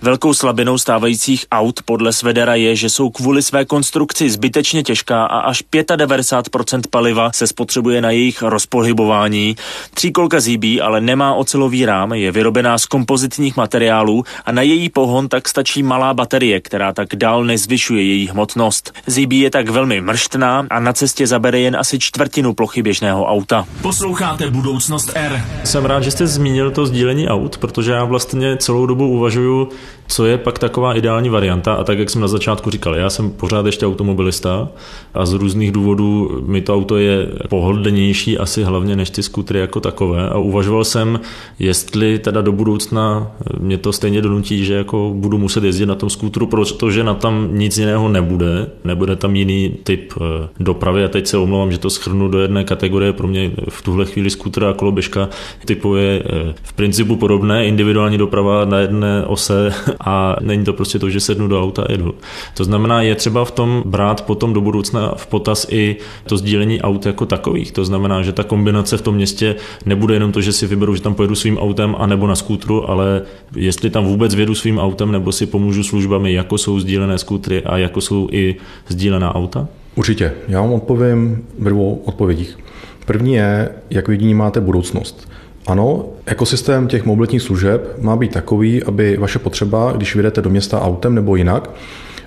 Velkou 0.03 0.35
slabinou 0.35 0.79
stávajících 0.79 1.47
aut 1.53 1.81
podle 1.85 2.13
Svedera 2.13 2.55
je, 2.55 2.77
že 2.77 2.91
jsou 2.91 3.11
kvůli 3.11 3.43
své 3.43 3.65
konstrukci 3.65 4.31
zbytečně 4.31 4.83
těžká 4.83 5.25
a 5.25 5.39
až 5.39 5.63
95% 5.73 6.78
paliva 6.87 7.33
se 7.33 7.47
spotřebuje 7.47 8.01
na 8.01 8.11
jejich 8.11 8.43
rozpohybování. 8.43 9.57
Tříkolka 9.95 10.41
zíbí 10.41 10.81
ale 10.81 11.01
nemá 11.01 11.35
ocelový 11.35 11.87
rám, 11.87 12.13
je 12.13 12.33
vyrobená 12.33 12.79
z 12.79 12.87
kompozitních 12.87 13.57
materiálů 13.57 14.25
a 14.45 14.53
na 14.53 14.63
její 14.63 14.89
pohon 14.89 15.29
tak 15.29 15.49
stačí 15.49 15.83
malá 15.83 16.15
baterie, 16.15 16.61
která 16.61 16.93
tak 16.93 17.09
dál 17.15 17.45
nezvyšuje 17.45 18.03
její 18.03 18.29
hmotnost. 18.29 18.93
Zíbí 19.07 19.41
je 19.41 19.51
tak 19.51 19.69
velmi 19.69 20.01
mrštná 20.01 20.67
a 20.71 20.81
na 20.81 20.93
cestě 20.93 21.27
zabere 21.27 21.61
jen 21.61 21.77
asi 21.77 21.99
čtvrtinu 21.99 22.55
plochy 22.55 22.83
běžného 22.83 23.25
auta. 23.25 23.67
Posloucháte 23.83 24.51
Budoucnost 24.51 25.11
R. 25.15 25.45
Jsem 25.65 25.85
rád, 25.85 26.03
že 26.03 26.11
jste 26.11 26.27
zmínil 26.27 26.71
to 26.71 26.87
sdílení 26.87 27.29
aut, 27.29 27.59
protože 27.59 27.93
já 27.93 28.05
vlastně 28.05 28.57
celou 28.57 28.87
dobu 28.87 29.09
uvažuju, 29.09 29.69
co 30.09 30.27
je 30.27 30.39
pak 30.39 30.59
taková 30.59 30.95
ideální 30.95 31.29
varianta? 31.29 31.75
A 31.75 31.85
tak, 31.85 31.99
jak 31.99 32.11
jsem 32.11 32.21
na 32.21 32.29
začátku 32.29 32.71
říkal, 32.71 32.95
já 32.95 33.11
jsem 33.11 33.31
pořád 33.31 33.67
ještě 33.67 33.87
automobilista 33.87 34.69
a 35.15 35.27
z 35.27 35.33
různých 35.33 35.73
důvodů 35.73 36.43
mi 36.47 36.61
to 36.61 36.75
auto 36.75 36.97
je 36.97 37.29
pohodlnější 37.49 38.39
asi 38.39 38.65
hlavně 38.65 38.97
než 38.97 39.11
ty 39.11 39.23
skutry 39.23 39.59
jako 39.59 39.81
takové. 39.81 40.29
A 40.29 40.39
uvažoval 40.39 40.85
jsem, 40.85 41.21
jestli 41.59 42.19
teda 42.19 42.43
do 42.43 42.53
budoucna 42.53 43.31
mě 43.61 43.79
to 43.79 43.93
stejně 43.93 44.23
donutí, 44.23 44.65
že 44.65 44.75
jako 44.75 45.13
budu 45.15 45.39
muset 45.39 45.65
jezdit 45.65 45.87
na 45.87 45.95
tom 45.95 46.11
skútru, 46.11 46.47
protože 46.47 47.05
na 47.05 47.15
tam 47.15 47.49
nic 47.53 47.79
jiného 47.79 48.09
nebude, 48.09 48.71
nebude 48.85 49.17
tam 49.17 49.37
jiný 49.37 49.75
typ 49.83 50.13
eh, 50.17 50.49
dopravy. 50.61 51.05
A 51.05 51.09
teď 51.09 51.27
se 51.27 51.39
omlouvám, 51.39 51.73
že 51.73 51.79
to 51.79 51.91
schrnu 51.91 52.29
do 52.29 52.41
jedné 52.41 52.65
kategorie, 52.65 53.13
pro 53.13 53.29
mě 53.29 53.51
v 53.69 53.83
tuhle 53.83 54.07
chvíli 54.07 54.31
skútr 54.31 54.65
a 54.65 54.75
koloběžka 54.75 55.29
typuje 55.65 56.23
eh, 56.25 56.55
v 56.63 56.73
principu 56.73 57.17
podobné, 57.17 57.67
individuální 57.67 58.19
doprava 58.19 58.65
na 58.65 58.79
jedné 58.79 59.25
ose 59.27 59.73
a 60.01 60.37
není 60.41 60.65
to 60.65 60.73
prostě 60.73 60.99
to, 60.99 61.11
že 61.11 61.21
sednu 61.21 61.49
do 61.49 61.63
auta 61.63 61.83
a 61.83 61.93
jedu. 61.93 62.15
To 62.55 62.65
znamená, 62.65 63.03
je 63.03 63.15
třeba 63.15 63.45
v 63.45 63.51
tom 63.51 63.83
brát 63.87 64.25
potom 64.25 64.53
do 64.53 64.61
budoucna 64.61 65.13
v 65.17 65.27
potaz 65.27 65.67
i 65.71 65.97
to 66.27 66.37
sdílení 66.37 66.81
aut 66.81 67.07
jako 67.07 67.27
takových. 67.27 67.73
To 67.73 67.85
znamená, 67.85 68.23
že 68.23 68.33
ta 68.33 68.45
kombinace 68.45 68.97
v 68.97 69.03
tom 69.03 69.15
městě 69.15 69.57
nebude 69.87 70.15
jenom 70.15 70.33
to, 70.33 70.41
že 70.41 70.53
si 70.53 70.67
vyberu, 70.67 70.97
že 70.97 71.03
tam 71.03 71.15
pojedu 71.15 71.35
svým 71.35 71.59
autem 71.59 71.97
a 71.99 72.07
nebo 72.07 72.27
na 72.27 72.35
skútru, 72.35 72.91
ale 72.91 73.23
jestli 73.57 73.91
tam 73.91 74.05
vůbec 74.05 74.35
vědu 74.35 74.55
svým 74.55 74.79
autem 74.79 75.13
nebo 75.13 75.33
si 75.33 75.47
pomůžu 75.47 75.83
službami, 75.83 76.33
jako 76.33 76.59
jsou 76.59 76.81
sdílené 76.81 77.19
skútry 77.19 77.63
a 77.63 77.79
jako 77.79 78.01
jsou 78.01 78.29
i 78.33 78.57
sdílená 78.89 79.35
auta? 79.35 79.69
Určitě. 79.95 80.33
Já 80.49 80.61
vám 80.61 80.73
odpovím 80.73 81.47
ve 81.59 81.71
dvou 81.71 82.03
odpovědích. 82.05 82.59
První 83.07 83.35
je, 83.35 83.69
jak 83.91 84.09
vnímáte 84.09 84.61
budoucnost. 84.61 85.29
Ano, 85.69 86.07
ekosystém 86.27 86.89
těch 86.89 87.05
mobilních 87.05 87.43
služeb 87.43 87.99
má 88.01 88.17
být 88.17 88.33
takový, 88.33 88.83
aby 88.83 89.17
vaše 89.17 89.39
potřeba, 89.39 89.93
když 89.93 90.15
vyjdete 90.15 90.43
do 90.43 90.51
města 90.51 90.83
autem 90.83 91.15
nebo 91.15 91.37
jinak, 91.37 91.71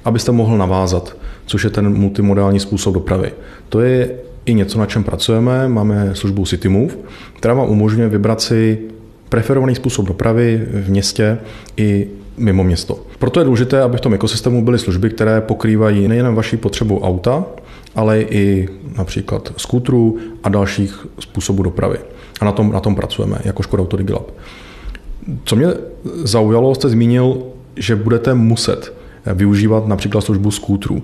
abyste 0.06 0.32
mohl 0.32 0.58
navázat, 0.58 1.18
což 1.46 1.64
je 1.64 1.70
ten 1.70 1.94
multimodální 1.94 2.60
způsob 2.60 2.94
dopravy. 2.94 3.34
To 3.70 3.82
je 3.82 4.12
i 4.46 4.54
něco, 4.54 4.80
na 4.80 4.86
čem 4.86 5.04
pracujeme. 5.04 5.68
Máme 5.68 6.10
službu 6.14 6.46
CityMove, 6.46 6.96
která 7.38 7.54
vám 7.54 7.70
umožňuje 7.70 8.10
vybrat 8.10 8.42
si 8.42 8.80
preferovaný 9.30 9.76
způsob 9.76 10.08
dopravy 10.08 10.68
v 10.72 10.90
městě 10.90 11.38
i 11.78 12.08
mimo 12.38 12.64
město. 12.64 13.00
Proto 13.20 13.40
je 13.40 13.46
důležité, 13.46 13.82
aby 13.82 13.98
v 13.98 14.02
tom 14.02 14.14
ekosystému 14.14 14.66
byly 14.66 14.80
služby, 14.80 15.10
které 15.10 15.42
pokrývají 15.42 16.08
nejen 16.08 16.36
vaši 16.36 16.58
potřebu 16.58 17.00
auta, 17.00 17.46
ale 17.96 18.22
i 18.22 18.70
například 18.98 19.54
skútrů 19.58 20.18
a 20.44 20.50
dalších 20.50 21.08
způsobů 21.20 21.64
dopravy. 21.64 21.98
A 22.42 22.46
na 22.46 22.52
tom, 22.52 22.72
na 22.72 22.80
tom 22.80 22.96
pracujeme, 22.96 23.38
jako 23.44 23.64
Škoda 23.64 23.84
Auto 23.84 23.98
Digilab. 23.98 24.32
Co 25.44 25.56
mě 25.56 25.68
zaujalo, 26.24 26.76
jste 26.76 26.90
zmínil, 26.90 27.44
že 27.76 27.96
budete 27.96 28.34
muset 28.34 28.94
využívat 29.34 29.88
například 29.88 30.22
službu 30.22 30.52
skútrů. 30.52 31.04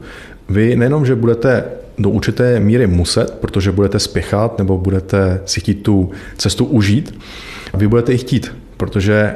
Vy 0.49 0.75
nejenom, 0.75 1.05
že 1.05 1.15
budete 1.15 1.63
do 1.97 2.09
určité 2.09 2.59
míry 2.59 2.87
muset, 2.87 3.37
protože 3.41 3.71
budete 3.71 3.99
spěchat 3.99 4.57
nebo 4.57 4.77
budete 4.77 5.41
si 5.45 5.59
chtít 5.59 5.83
tu 5.83 6.11
cestu 6.37 6.65
užít, 6.65 7.19
vy 7.73 7.87
budete 7.87 8.13
i 8.13 8.17
chtít, 8.17 8.55
protože 8.77 9.35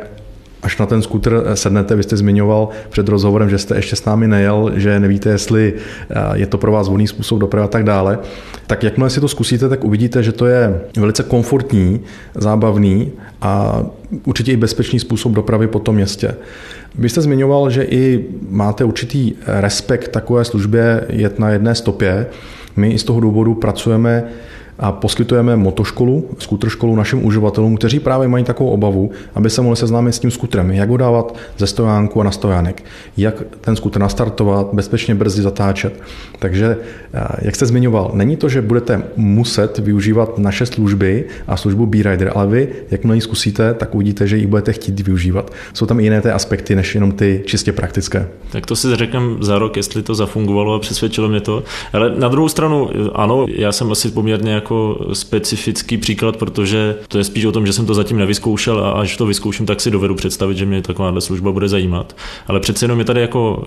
až 0.64 0.78
na 0.78 0.86
ten 0.86 1.02
skuter 1.02 1.42
sednete, 1.54 1.96
vy 1.96 2.04
jste 2.04 2.18
zmiňoval 2.18 2.70
před 2.90 3.10
rozhovorem, 3.10 3.50
že 3.50 3.58
jste 3.58 3.76
ještě 3.76 3.96
s 3.96 4.06
námi 4.06 4.28
nejel, 4.28 4.72
že 4.76 5.00
nevíte, 5.00 5.30
jestli 5.30 5.74
eh, 6.10 6.16
je 6.34 6.46
to 6.46 6.58
pro 6.58 6.72
vás 6.72 6.88
volný 6.88 7.08
způsob 7.08 7.40
dopravy 7.40 7.66
a 7.66 7.68
tak 7.68 7.84
dále, 7.84 8.20
tak 8.68 8.84
jakmile 8.84 9.10
si 9.10 9.22
to 9.22 9.28
zkusíte, 9.28 9.70
tak 9.70 9.84
uvidíte, 9.84 10.24
že 10.24 10.32
to 10.32 10.46
je 10.46 10.82
velice 10.98 11.24
komfortní, 11.24 12.00
zábavný 12.36 13.12
a 13.42 13.84
určitě 14.26 14.52
i 14.52 14.58
bezpečný 14.58 15.00
způsob 15.00 15.32
dopravy 15.32 15.68
po 15.68 15.80
tom 15.80 15.96
městě. 15.96 16.36
Vy 16.96 17.10
jste 17.10 17.22
zmiňoval, 17.22 17.70
že 17.70 17.84
i 17.84 18.26
máte 18.50 18.84
určitý 18.84 19.34
respekt 19.48 20.08
takové 20.08 20.46
službě 20.46 21.06
jet 21.10 21.40
na 21.40 21.50
jedné 21.50 21.76
stopě. 21.76 22.28
My 22.76 22.92
i 22.92 23.00
z 23.00 23.04
toho 23.04 23.20
důvodu 23.20 23.54
pracujeme 23.54 24.24
a 24.82 24.92
poskytujeme 24.92 25.56
motoškolu, 25.56 26.30
skútr 26.40 26.70
školu 26.70 26.96
našim 26.96 27.26
uživatelům, 27.26 27.78
kteří 27.78 28.00
právě 28.00 28.28
mají 28.28 28.44
takovou 28.44 28.70
obavu, 28.70 29.12
aby 29.36 29.50
se 29.50 29.62
mohli 29.62 29.78
seznámit 29.78 30.14
s 30.14 30.20
tím 30.20 30.32
skutrem, 30.32 30.72
jak 30.72 30.90
ho 30.90 30.98
dávat 30.98 31.36
ze 31.58 31.68
stojánku 31.68 32.22
a 32.22 32.24
na 32.24 32.32
stojánek, 32.32 32.84
jak 33.18 33.44
ten 33.62 33.76
skútr 33.76 34.00
nastartovat, 34.00 34.68
bezpečně 34.74 35.16
brzy 35.16 35.42
zatáčet. 35.42 36.02
Takže, 36.40 36.78
eh, 37.14 37.28
jak 37.42 37.56
jste 37.56 37.66
zmiňoval, 37.66 38.12
není 38.14 38.38
to, 38.38 38.50
že 38.50 38.62
budete 38.62 39.04
muset 39.16 39.78
využívat 39.78 40.38
naše 40.38 40.66
služby 40.66 41.26
a 41.48 41.58
službu 41.58 41.86
B-Rider, 41.86 42.32
ale 42.36 42.48
vy, 42.48 42.68
jakmile 42.92 43.18
ji 43.18 43.22
zkusíte, 43.22 43.74
tak 43.74 43.96
uvidíte, 43.96 44.28
že 44.28 44.38
ji 44.38 44.48
budete 44.48 44.74
chtít 44.74 45.00
využívat. 45.00 45.52
Jsou 45.74 45.86
tam 45.86 46.00
i 46.00 46.04
jiné 46.04 46.22
ty 46.22 46.30
aspekty, 46.30 46.76
než 46.76 46.96
jenom 46.96 47.12
ty 47.12 47.44
čistě 47.46 47.72
praktické. 47.72 48.28
Tak 48.52 48.66
to 48.66 48.76
si 48.76 48.96
řekneme 48.96 49.38
za 49.40 49.60
rok, 49.60 49.78
jestli 49.78 50.04
to 50.04 50.16
zafungovalo 50.16 50.74
a 50.74 50.80
přesvědčilo 50.80 51.30
mě 51.30 51.42
to. 51.42 51.64
Ale 51.94 52.16
na 52.18 52.28
druhou 52.28 52.50
stranu, 52.50 52.90
ano, 53.14 53.46
já 53.50 53.72
jsem 53.72 53.92
asi 53.92 54.12
poměrně 54.12 54.54
jako 54.54 54.71
jako 54.72 55.14
specifický 55.14 55.98
příklad, 55.98 56.38
protože 56.38 56.96
to 57.08 57.18
je 57.18 57.24
spíš 57.24 57.46
o 57.46 57.52
tom, 57.52 57.66
že 57.66 57.74
jsem 57.74 57.86
to 57.86 57.94
zatím 57.94 58.18
nevyzkoušel 58.18 58.86
a 58.86 58.92
až 58.92 59.18
to 59.18 59.26
vyzkouším, 59.26 59.66
tak 59.66 59.82
si 59.82 59.92
dovedu 59.92 60.16
představit, 60.16 60.58
že 60.58 60.66
mě 60.66 60.82
takováhle 60.82 61.22
služba 61.22 61.52
bude 61.52 61.68
zajímat. 61.68 62.16
Ale 62.48 62.60
přece 62.60 62.86
jenom 62.86 63.00
je 63.00 63.06
tady 63.06 63.22
jako, 63.22 63.64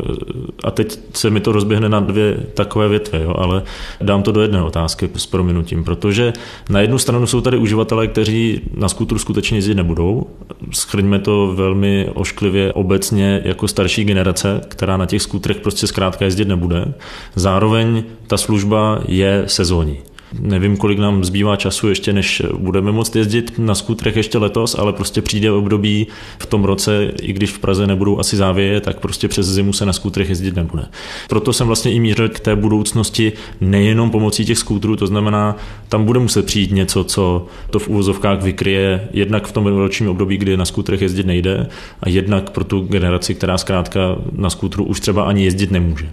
a 0.65 0.71
teď 0.71 0.99
se 1.13 1.31
mi 1.31 1.41
to 1.41 1.53
rozběhne 1.53 1.89
na 1.89 2.01
dvě 2.01 2.37
takové 2.55 2.89
větve, 2.89 3.23
jo, 3.23 3.35
ale 3.39 3.63
dám 4.01 4.23
to 4.23 4.33
do 4.33 4.41
jedné 4.41 4.63
otázky 4.63 5.11
s 5.17 5.27
prominutím, 5.27 5.85
protože 5.85 6.33
na 6.71 6.81
jednu 6.81 6.99
stranu 6.99 7.27
jsou 7.27 7.41
tady 7.41 7.57
uživatelé, 7.59 8.07
kteří 8.07 8.61
na 8.75 8.89
skutru 8.89 9.19
skutečně 9.19 9.59
jezdit 9.59 9.75
nebudou. 9.75 10.27
Schrňme 10.73 11.19
to 11.19 11.53
velmi 11.57 12.09
ošklivě 12.15 12.73
obecně 12.73 13.43
jako 13.45 13.69
starší 13.69 14.05
generace, 14.05 14.61
která 14.69 14.97
na 14.97 15.07
těch 15.07 15.23
skutrech 15.23 15.57
prostě 15.57 15.87
zkrátka 15.87 16.25
jezdit 16.25 16.49
nebude. 16.49 16.95
Zároveň 17.35 18.05
ta 18.27 18.37
služba 18.37 18.99
je 19.09 19.43
sezónní. 19.47 19.99
Nevím, 20.41 20.77
kolik 20.77 20.99
nám 20.99 21.25
zbývá 21.25 21.57
času 21.57 21.89
ještě, 21.89 22.13
než 22.13 22.43
budeme 22.59 22.93
moct 22.93 23.17
jezdit 23.17 23.59
na 23.59 23.75
skutrech 23.75 24.17
ještě 24.17 24.39
letos, 24.39 24.75
ale 24.79 24.93
prostě 24.93 25.23
přijde 25.23 25.51
období 25.51 26.07
v 26.39 26.47
tom 26.47 26.65
roce, 26.65 27.13
i 27.23 27.33
když 27.33 27.51
v 27.51 27.59
Praze 27.59 27.87
nebudou 27.87 28.19
asi 28.19 28.37
závěje, 28.37 28.81
tak 28.81 29.01
prostě 29.01 29.29
přes 29.29 29.47
zimu 29.47 29.73
se 29.73 29.87
na 29.87 29.93
skutrech 29.93 30.29
jezdit 30.29 30.57
nebude. 30.57 30.85
Proto 31.29 31.53
jsem 31.53 31.67
vlastně 31.67 31.93
i 31.93 32.01
mířil 32.01 32.29
k 32.29 32.41
té 32.41 32.57
budoucnosti 32.57 33.33
nejenom 33.61 34.11
pomocí 34.11 34.45
těch 34.45 34.59
skútrů, 34.59 34.97
to 34.97 35.07
znamená, 35.07 35.57
tam 35.89 36.05
bude 36.05 36.21
muset 36.21 36.47
přijít 36.47 36.73
něco, 36.73 37.05
co 37.05 37.47
to 37.71 37.79
v 37.79 37.89
úvozovkách 37.89 38.43
vykryje 38.43 39.09
jednak 39.13 39.47
v 39.47 39.53
tom 39.53 39.67
ročním 39.67 40.11
období, 40.11 40.37
kdy 40.37 40.57
na 40.57 40.65
skutrech 40.65 41.03
jezdit 41.03 41.27
nejde 41.27 41.67
a 42.01 42.09
jednak 42.09 42.51
pro 42.51 42.65
tu 42.65 42.81
generaci, 42.81 43.35
která 43.35 43.59
zkrátka 43.59 44.17
na 44.33 44.51
skútru 44.51 44.85
už 44.85 45.01
třeba 45.01 45.23
ani 45.23 45.45
jezdit 45.45 45.71
nemůže. 45.71 46.09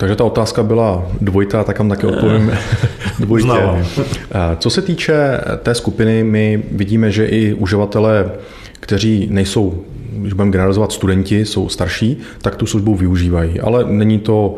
Takže 0.00 0.16
ta 0.16 0.24
otázka 0.24 0.62
byla 0.62 1.06
dvojitá, 1.20 1.64
tak 1.64 1.76
tam 1.76 1.88
taky 1.88 2.06
odpovím 2.06 2.52
dvojitě. 3.18 3.84
Co 4.58 4.70
se 4.70 4.82
týče 4.82 5.40
té 5.62 5.74
skupiny, 5.74 6.24
my 6.24 6.62
vidíme, 6.72 7.10
že 7.10 7.26
i 7.26 7.54
uživatelé, 7.54 8.30
kteří 8.80 9.28
nejsou 9.30 9.84
když 10.12 10.32
budeme 10.32 10.50
generalizovat 10.50 10.92
studenti, 10.92 11.44
jsou 11.44 11.68
starší, 11.68 12.18
tak 12.42 12.56
tu 12.56 12.66
službu 12.66 12.94
využívají. 12.94 13.60
Ale 13.60 13.84
není 13.84 14.18
to 14.18 14.56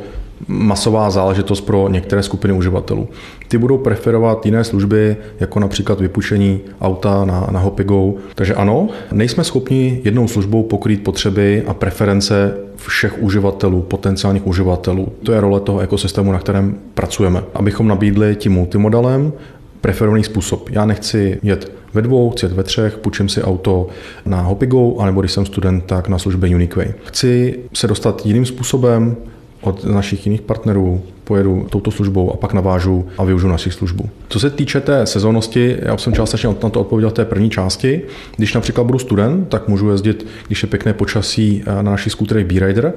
masová 0.48 1.10
záležitost 1.10 1.60
pro 1.60 1.88
některé 1.88 2.22
skupiny 2.22 2.54
uživatelů. 2.54 3.08
Ty 3.48 3.58
budou 3.58 3.78
preferovat 3.78 4.46
jiné 4.46 4.64
služby, 4.64 5.16
jako 5.40 5.60
například 5.60 6.00
vypuštění 6.00 6.60
auta 6.80 7.24
na, 7.24 7.48
na 7.50 7.60
Hopigo. 7.60 8.14
Takže 8.34 8.54
ano, 8.54 8.88
nejsme 9.12 9.44
schopni 9.44 10.00
jednou 10.04 10.28
službou 10.28 10.62
pokrýt 10.62 11.04
potřeby 11.04 11.62
a 11.66 11.74
preference 11.74 12.54
všech 12.76 13.22
uživatelů, 13.22 13.82
potenciálních 13.82 14.46
uživatelů. 14.46 15.08
To 15.22 15.32
je 15.32 15.40
role 15.40 15.60
toho 15.60 15.80
ekosystému, 15.80 16.32
na 16.32 16.38
kterém 16.38 16.78
pracujeme. 16.94 17.42
Abychom 17.54 17.88
nabídli 17.88 18.36
tím 18.36 18.52
multimodalem 18.52 19.32
preferovaný 19.80 20.24
způsob. 20.24 20.68
Já 20.70 20.84
nechci 20.84 21.38
jet 21.42 21.72
ve 21.94 22.02
dvou, 22.02 22.30
chci 22.30 22.46
jet 22.46 22.52
ve 22.52 22.62
třech, 22.62 22.98
půjčím 22.98 23.28
si 23.28 23.42
auto 23.42 23.86
na 24.26 24.40
Hopigo, 24.40 24.96
anebo 24.98 25.20
když 25.20 25.32
jsem 25.32 25.46
student, 25.46 25.84
tak 25.84 26.08
na 26.08 26.18
službě 26.18 26.54
Uniquay. 26.54 26.94
Chci 27.04 27.58
se 27.74 27.86
dostat 27.86 28.26
jiným 28.26 28.46
způsobem, 28.46 29.16
od 29.62 29.84
našich 29.84 30.26
jiných 30.26 30.40
partnerů, 30.40 31.02
pojedu 31.24 31.66
touto 31.70 31.90
službou 31.90 32.32
a 32.32 32.36
pak 32.36 32.52
navážu 32.52 33.06
a 33.18 33.24
využiju 33.24 33.52
naši 33.52 33.70
službu. 33.70 34.08
Co 34.28 34.40
se 34.40 34.50
týče 34.50 34.80
té 34.80 35.06
sezónnosti, 35.06 35.76
já 35.82 35.96
jsem 35.96 36.12
částečně 36.12 36.48
na 36.62 36.70
to 36.70 36.80
odpověděl 36.80 37.10
v 37.10 37.12
té 37.12 37.24
první 37.24 37.50
části. 37.50 38.02
Když 38.36 38.54
například 38.54 38.84
budu 38.84 38.98
student, 38.98 39.48
tak 39.48 39.68
můžu 39.68 39.90
jezdit, 39.90 40.26
když 40.46 40.62
je 40.62 40.68
pěkné 40.68 40.92
počasí 40.92 41.62
eh, 41.66 41.82
na 41.82 41.90
našich 41.90 42.12
skúterech 42.12 42.46
B-Rider 42.46 42.92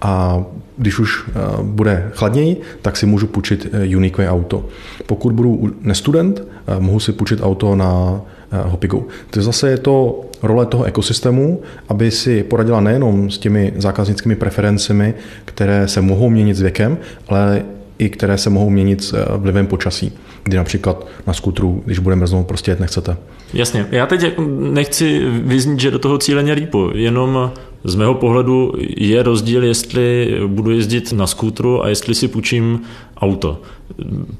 a 0.00 0.44
když 0.78 0.98
už 0.98 1.28
eh, 1.28 1.32
bude 1.62 2.10
chladněji, 2.14 2.60
tak 2.82 2.96
si 2.96 3.06
můžu 3.06 3.26
půjčit 3.26 3.68
eh, 3.72 3.96
Unique 3.96 4.28
auto. 4.28 4.64
Pokud 5.06 5.32
budu 5.32 5.70
nestudent, 5.80 6.42
mohu 6.78 7.00
si 7.00 7.12
půjčit 7.12 7.40
auto 7.42 7.76
na 7.76 8.20
Hopigo. 8.52 9.04
To 9.30 9.42
zase 9.42 9.70
je 9.70 9.78
to 9.78 10.20
role 10.42 10.66
toho 10.66 10.84
ekosystému, 10.84 11.62
aby 11.88 12.10
si 12.10 12.42
poradila 12.42 12.80
nejenom 12.80 13.30
s 13.30 13.38
těmi 13.38 13.72
zákaznickými 13.76 14.36
preferencemi, 14.36 15.14
které 15.44 15.88
se 15.88 16.00
mohou 16.00 16.30
měnit 16.30 16.54
s 16.54 16.60
věkem, 16.60 16.98
ale 17.28 17.62
i 17.98 18.08
které 18.08 18.38
se 18.38 18.50
mohou 18.50 18.70
měnit 18.70 19.04
s 19.04 19.12
eh, 19.12 19.24
vlivem 19.36 19.66
počasí, 19.66 20.12
kdy 20.44 20.56
například 20.56 21.06
na 21.26 21.32
skutru, 21.32 21.82
když 21.84 21.98
bude 21.98 22.16
mrznout, 22.16 22.46
prostě 22.46 22.70
jet 22.70 22.80
nechcete. 22.80 23.16
Jasně, 23.54 23.86
já 23.90 24.06
teď 24.06 24.38
nechci 24.58 25.20
vyznít, 25.28 25.80
že 25.80 25.90
do 25.90 25.98
toho 25.98 26.18
cíleně 26.18 26.54
rýpu, 26.54 26.90
jenom 26.94 27.52
z 27.84 27.94
mého 27.94 28.14
pohledu 28.14 28.72
je 28.96 29.22
rozdíl, 29.22 29.64
jestli 29.64 30.34
budu 30.46 30.70
jezdit 30.70 31.12
na 31.12 31.26
skútru 31.26 31.84
a 31.84 31.88
jestli 31.88 32.14
si 32.14 32.28
půjčím 32.28 32.80
auto. 33.16 33.58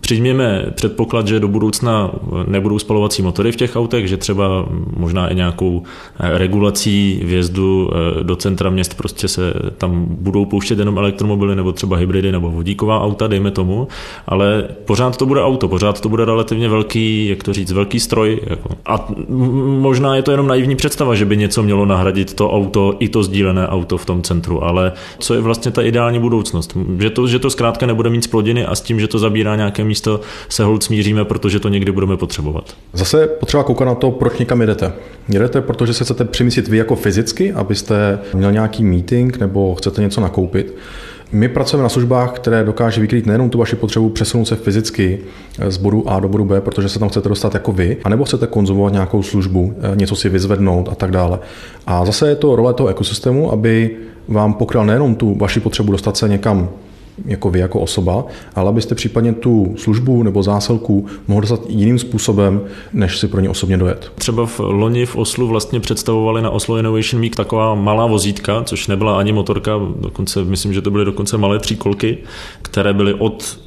Přijměme 0.00 0.66
předpoklad, 0.74 1.26
že 1.26 1.40
do 1.40 1.48
budoucna 1.48 2.10
nebudou 2.46 2.78
spalovací 2.78 3.22
motory 3.22 3.52
v 3.52 3.56
těch 3.56 3.76
autech, 3.76 4.08
že 4.08 4.16
třeba 4.16 4.66
možná 4.96 5.28
i 5.28 5.34
nějakou 5.34 5.82
regulací 6.18 7.20
vjezdu 7.24 7.90
eh, 7.92 8.24
do 8.24 8.36
centra 8.36 8.70
měst 8.70 8.96
prostě 8.96 9.28
se 9.28 9.52
tam 9.78 10.06
budou 10.08 10.44
pouštět 10.44 10.78
jenom 10.78 10.98
elektromobily 10.98 11.56
nebo 11.56 11.72
třeba 11.72 11.96
hybridy 11.96 12.32
nebo 12.32 12.50
vodíková 12.50 13.00
auta, 13.00 13.26
dejme 13.26 13.50
tomu, 13.50 13.88
ale 14.26 14.68
pořád 14.84 15.16
to 15.16 15.26
bude 15.26 15.42
auto, 15.42 15.68
pořád 15.68 16.00
to 16.00 16.08
bude 16.08 16.24
relativně 16.24 16.68
velký, 16.68 17.28
jak 17.28 17.42
to 17.42 17.52
říct, 17.52 17.72
velký 17.72 18.00
stroj. 18.00 18.40
Jako. 18.46 18.68
A 18.86 19.08
možná 19.78 20.16
je 20.16 20.22
to 20.22 20.30
jenom 20.30 20.46
naivní 20.46 20.76
představa, 20.76 21.14
že 21.14 21.24
by 21.24 21.36
něco 21.36 21.62
mělo 21.62 21.86
nahradit 21.86 22.34
to 22.34 22.50
auto 22.50 22.94
i 22.98 23.08
to 23.08 23.22
sdílené 23.22 23.68
auto 23.68 23.98
v 23.98 24.06
tom 24.06 24.22
centru, 24.22 24.64
ale 24.64 24.92
co 25.18 25.34
je 25.34 25.40
vlastně 25.40 25.70
ta 25.70 25.82
ideální 25.82 26.20
budoucnost? 26.20 26.76
Že 26.98 27.10
to, 27.10 27.26
že 27.26 27.38
to 27.38 27.50
zkrátka 27.50 27.86
nebude 27.86 28.10
mít 28.10 28.24
splodiny 28.24 28.65
a 28.66 28.74
s 28.74 28.80
tím, 28.80 29.00
že 29.00 29.08
to 29.08 29.18
zabírá 29.18 29.56
nějaké 29.56 29.84
místo, 29.84 30.20
se 30.48 30.64
hold 30.64 30.82
smíříme, 30.82 31.24
protože 31.24 31.60
to 31.60 31.68
někdy 31.68 31.92
budeme 31.92 32.16
potřebovat. 32.16 32.74
Zase 32.92 33.26
potřeba 33.26 33.62
koukat 33.62 33.88
na 33.88 33.94
to, 33.94 34.10
proč 34.10 34.38
někam 34.38 34.60
jedete. 34.60 34.92
Jedete, 35.28 35.60
protože 35.60 35.94
se 35.94 36.04
chcete 36.04 36.24
přemyslit 36.24 36.68
vy 36.68 36.76
jako 36.76 36.96
fyzicky, 36.96 37.52
abyste 37.52 38.18
měl 38.34 38.52
nějaký 38.52 38.84
meeting 38.84 39.38
nebo 39.38 39.74
chcete 39.74 40.02
něco 40.02 40.20
nakoupit. 40.20 40.74
My 41.32 41.48
pracujeme 41.48 41.82
na 41.82 41.88
službách, 41.88 42.32
které 42.32 42.64
dokáže 42.64 43.00
vykrýt 43.00 43.26
nejenom 43.26 43.50
tu 43.50 43.58
vaši 43.58 43.76
potřebu 43.76 44.10
přesunout 44.10 44.44
se 44.44 44.56
fyzicky 44.56 45.18
z 45.68 45.76
bodu 45.76 46.10
A 46.10 46.20
do 46.20 46.28
bodu 46.28 46.44
B, 46.44 46.60
protože 46.60 46.88
se 46.88 46.98
tam 46.98 47.08
chcete 47.08 47.28
dostat 47.28 47.54
jako 47.54 47.72
vy, 47.72 47.96
anebo 48.04 48.24
chcete 48.24 48.46
konzumovat 48.46 48.92
nějakou 48.92 49.22
službu, 49.22 49.74
eh, 49.78 49.96
něco 49.96 50.16
si 50.16 50.28
vyzvednout 50.28 50.88
a 50.88 50.94
tak 50.94 51.10
dále. 51.10 51.38
A 51.86 52.04
zase 52.04 52.28
je 52.28 52.36
to 52.36 52.56
role 52.56 52.74
toho 52.74 52.88
ekosystému, 52.88 53.52
aby 53.52 53.96
vám 54.28 54.54
pokryl 54.54 54.84
nejenom 54.84 55.14
tu 55.14 55.34
vaši 55.34 55.60
potřebu 55.60 55.92
dostat 55.92 56.16
se 56.16 56.28
někam 56.28 56.68
jako 57.24 57.50
vy 57.50 57.58
jako 57.58 57.80
osoba, 57.80 58.24
ale 58.54 58.68
abyste 58.68 58.94
případně 58.94 59.32
tu 59.32 59.74
službu 59.76 60.22
nebo 60.22 60.42
zásilku 60.42 61.06
mohl 61.28 61.40
dostat 61.40 61.60
jiným 61.68 61.98
způsobem, 61.98 62.60
než 62.92 63.18
si 63.18 63.28
pro 63.28 63.40
ně 63.40 63.48
osobně 63.48 63.76
dojet. 63.76 64.12
Třeba 64.14 64.46
v 64.46 64.60
loni 64.60 65.06
v 65.06 65.16
Oslu 65.16 65.48
vlastně 65.48 65.80
představovali 65.80 66.42
na 66.42 66.50
Oslo 66.50 66.78
Innovation 66.78 67.22
Week 67.22 67.36
taková 67.36 67.74
malá 67.74 68.06
vozítka, 68.06 68.64
což 68.64 68.86
nebyla 68.86 69.18
ani 69.18 69.32
motorka, 69.32 69.72
dokonce 70.00 70.44
myslím, 70.44 70.72
že 70.72 70.82
to 70.82 70.90
byly 70.90 71.04
dokonce 71.04 71.38
malé 71.38 71.58
příkolky, 71.58 72.18
které 72.62 72.92
byly 72.92 73.14
od 73.14 73.58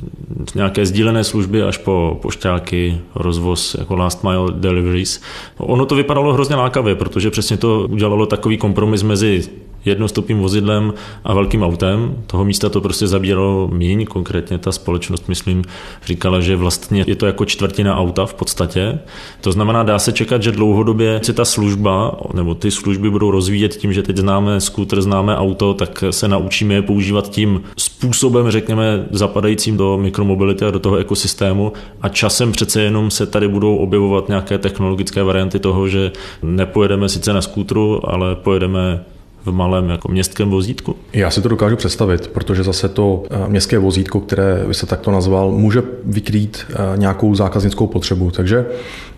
nějaké 0.56 0.86
sdílené 0.86 1.24
služby 1.24 1.64
až 1.64 1.78
po 1.78 2.20
pošťáky, 2.22 2.98
rozvoz 3.16 3.76
jako 3.80 3.96
last 3.96 4.24
mile 4.24 4.52
deliveries. 4.52 5.22
Ono 5.58 5.86
to 5.86 5.96
vypadalo 5.96 6.34
hrozně 6.34 6.56
lákavě, 6.56 6.96
protože 6.96 7.32
přesně 7.32 7.58
to 7.58 7.88
udělalo 7.90 8.26
takový 8.26 8.58
kompromis 8.58 9.04
mezi 9.04 9.44
jednostopým 9.86 10.40
vozidlem 10.40 10.94
a 11.24 11.34
velkým 11.34 11.64
autem. 11.64 12.16
Toho 12.28 12.46
místa 12.46 12.70
to 12.70 12.82
prostě 12.82 13.08
zabíralo 13.08 13.70
míň, 13.74 14.06
konkrétně 14.06 14.58
ta 14.58 14.72
společnost, 14.72 15.28
myslím, 15.28 15.64
říkala, 16.06 16.40
že 16.40 16.56
vlastně 16.56 17.04
je 17.08 17.16
to 17.16 17.26
jako 17.26 17.46
čtvrtina 17.46 17.98
auta 17.98 18.26
v 18.26 18.34
podstatě. 18.34 19.00
To 19.42 19.52
znamená, 19.52 19.84
dá 19.84 20.00
se 20.00 20.12
čekat, 20.12 20.44
že 20.44 20.52
dlouhodobě 20.52 21.20
se 21.24 21.34
ta 21.34 21.46
služba, 21.46 22.18
nebo 22.34 22.56
ty 22.56 22.72
služby 22.72 23.10
budou 23.10 23.32
rozvíjet 23.32 23.76
tím, 23.76 23.94
že 23.94 24.04
teď 24.04 24.18
známe 24.18 24.62
skútr, 24.62 25.02
známe 25.02 25.36
auto, 25.36 25.74
tak 25.74 26.04
se 26.10 26.28
naučíme 26.28 26.74
je 26.74 26.82
používat 26.82 27.30
tím 27.30 27.62
způsobem, 27.78 28.52
řekněme, 28.52 29.06
zapadajícím 29.12 29.78
do 29.78 29.98
mikromobility 29.98 30.66
a 30.66 30.72
do 30.72 30.80
toho 30.80 30.96
ekosystému 30.96 31.74
a 32.02 32.10
časem 32.10 32.52
přece 32.52 32.82
jenom 32.82 33.12
se 33.12 33.26
tady 33.26 33.48
budou 33.48 33.76
objevovat 33.76 34.28
nějaké 34.28 34.58
technologické 34.58 35.24
varianty 35.24 35.60
toho, 35.60 35.88
že 35.88 36.12
nepojedeme 36.44 37.10
sice 37.10 37.34
na 37.34 37.42
skútru, 37.42 38.10
ale 38.10 38.36
pojedeme 38.36 39.04
v 39.46 39.52
malém 39.52 39.90
jako 39.90 40.08
městském 40.12 40.50
vozítku? 40.50 40.96
Já 41.14 41.32
si 41.32 41.42
to 41.42 41.50
dokážu 41.50 41.76
představit, 41.76 42.28
protože 42.28 42.64
zase 42.64 42.90
to 42.90 43.24
eh, 43.30 43.50
městské 43.50 43.80
vozítko, 43.80 44.20
které 44.20 44.64
vy 44.68 44.74
se 44.74 44.86
takto 44.86 45.12
nazval, 45.12 45.52
může 45.52 45.84
vykrýt 46.04 46.66
eh, 46.70 46.76
nějakou 46.98 47.36
zákaznickou 47.36 47.88
potřebu. 47.88 48.32
Takže 48.32 48.66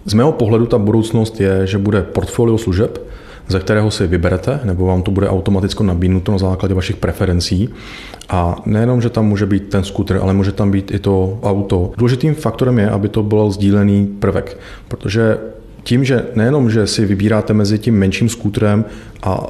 z 0.06 0.14
mého 0.14 0.32
pohledu 0.32 0.66
ta 0.66 0.78
budoucnost 0.78 1.42
je, 1.42 1.68
že 1.68 1.78
bude 1.78 2.02
portfolio 2.02 2.58
služeb, 2.58 3.08
ze 3.48 3.60
kterého 3.60 3.92
si 3.92 4.08
vyberete, 4.08 4.60
nebo 4.64 4.86
vám 4.86 5.02
to 5.02 5.12
bude 5.12 5.30
automaticky 5.30 5.84
nabídnuto 5.84 6.32
na 6.32 6.38
základě 6.38 6.74
vašich 6.74 6.96
preferencí. 6.96 7.70
A 8.30 8.56
nejenom, 8.66 9.02
že 9.02 9.10
tam 9.10 9.28
může 9.28 9.46
být 9.46 9.70
ten 9.70 9.84
skuter, 9.84 10.20
ale 10.22 10.34
může 10.34 10.52
tam 10.52 10.72
být 10.72 10.92
i 10.92 11.00
to 11.00 11.40
auto. 11.44 11.92
Důležitým 11.98 12.36
faktorem 12.36 12.80
je, 12.80 12.90
aby 12.90 13.10
to 13.10 13.24
byl 13.24 13.52
sdílený 13.52 14.08
prvek, 14.08 14.58
protože 14.88 15.38
tím, 15.84 16.04
že 16.04 16.26
nejenom, 16.36 16.70
že 16.70 16.88
si 16.88 17.06
vybíráte 17.06 17.54
mezi 17.54 17.80
tím 17.80 17.96
menším 17.96 18.30
skútrem 18.30 18.86
a 19.24 19.48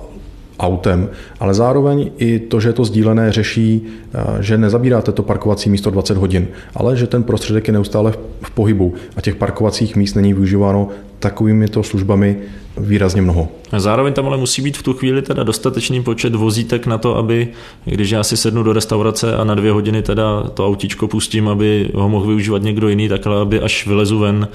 autem, 0.61 1.09
ale 1.39 1.53
zároveň 1.53 2.11
i 2.17 2.39
to, 2.39 2.59
že 2.59 2.73
to 2.73 2.85
sdílené, 2.85 3.31
řeší, 3.31 3.81
eh, 4.13 4.43
že 4.43 4.57
nezabíráte 4.57 5.11
to 5.11 5.23
parkovací 5.23 5.69
místo 5.69 5.89
20 5.89 6.17
hodin, 6.17 6.47
ale 6.75 6.97
že 6.97 7.07
ten 7.07 7.23
prostředek 7.23 7.67
je 7.67 7.73
neustále 7.73 8.13
v 8.41 8.51
pohybu 8.51 8.93
a 9.15 9.21
těch 9.21 9.35
parkovacích 9.35 9.95
míst 9.95 10.15
není 10.15 10.33
využíváno 10.33 10.87
takovými 11.19 11.67
to 11.67 11.83
službami 11.83 12.37
výrazně 12.77 13.21
mnoho. 13.21 13.47
A 13.71 13.79
zároveň 13.79 14.13
tam 14.13 14.25
ale 14.25 14.37
musí 14.37 14.61
být 14.61 14.77
v 14.77 14.83
tu 14.83 14.93
chvíli 14.93 15.21
teda 15.21 15.43
dostatečný 15.43 16.03
počet 16.03 16.35
vozítek 16.35 16.87
na 16.87 16.97
to, 16.97 17.15
aby 17.17 17.47
když 17.85 18.09
já 18.09 18.23
si 18.23 18.37
sednu 18.37 18.63
do 18.63 18.73
restaurace 18.73 19.35
a 19.35 19.43
na 19.43 19.55
dvě 19.55 19.71
hodiny 19.71 20.01
teda 20.01 20.43
to 20.43 20.67
autíčko 20.67 21.07
pustím, 21.07 21.47
aby 21.47 21.89
ho 21.93 22.09
mohl 22.09 22.27
využívat 22.27 22.61
někdo 22.61 22.89
jiný, 22.89 23.09
tak 23.09 23.27
ale 23.27 23.41
aby 23.41 23.61
až 23.61 23.87
vylezu 23.87 24.19
ven, 24.19 24.47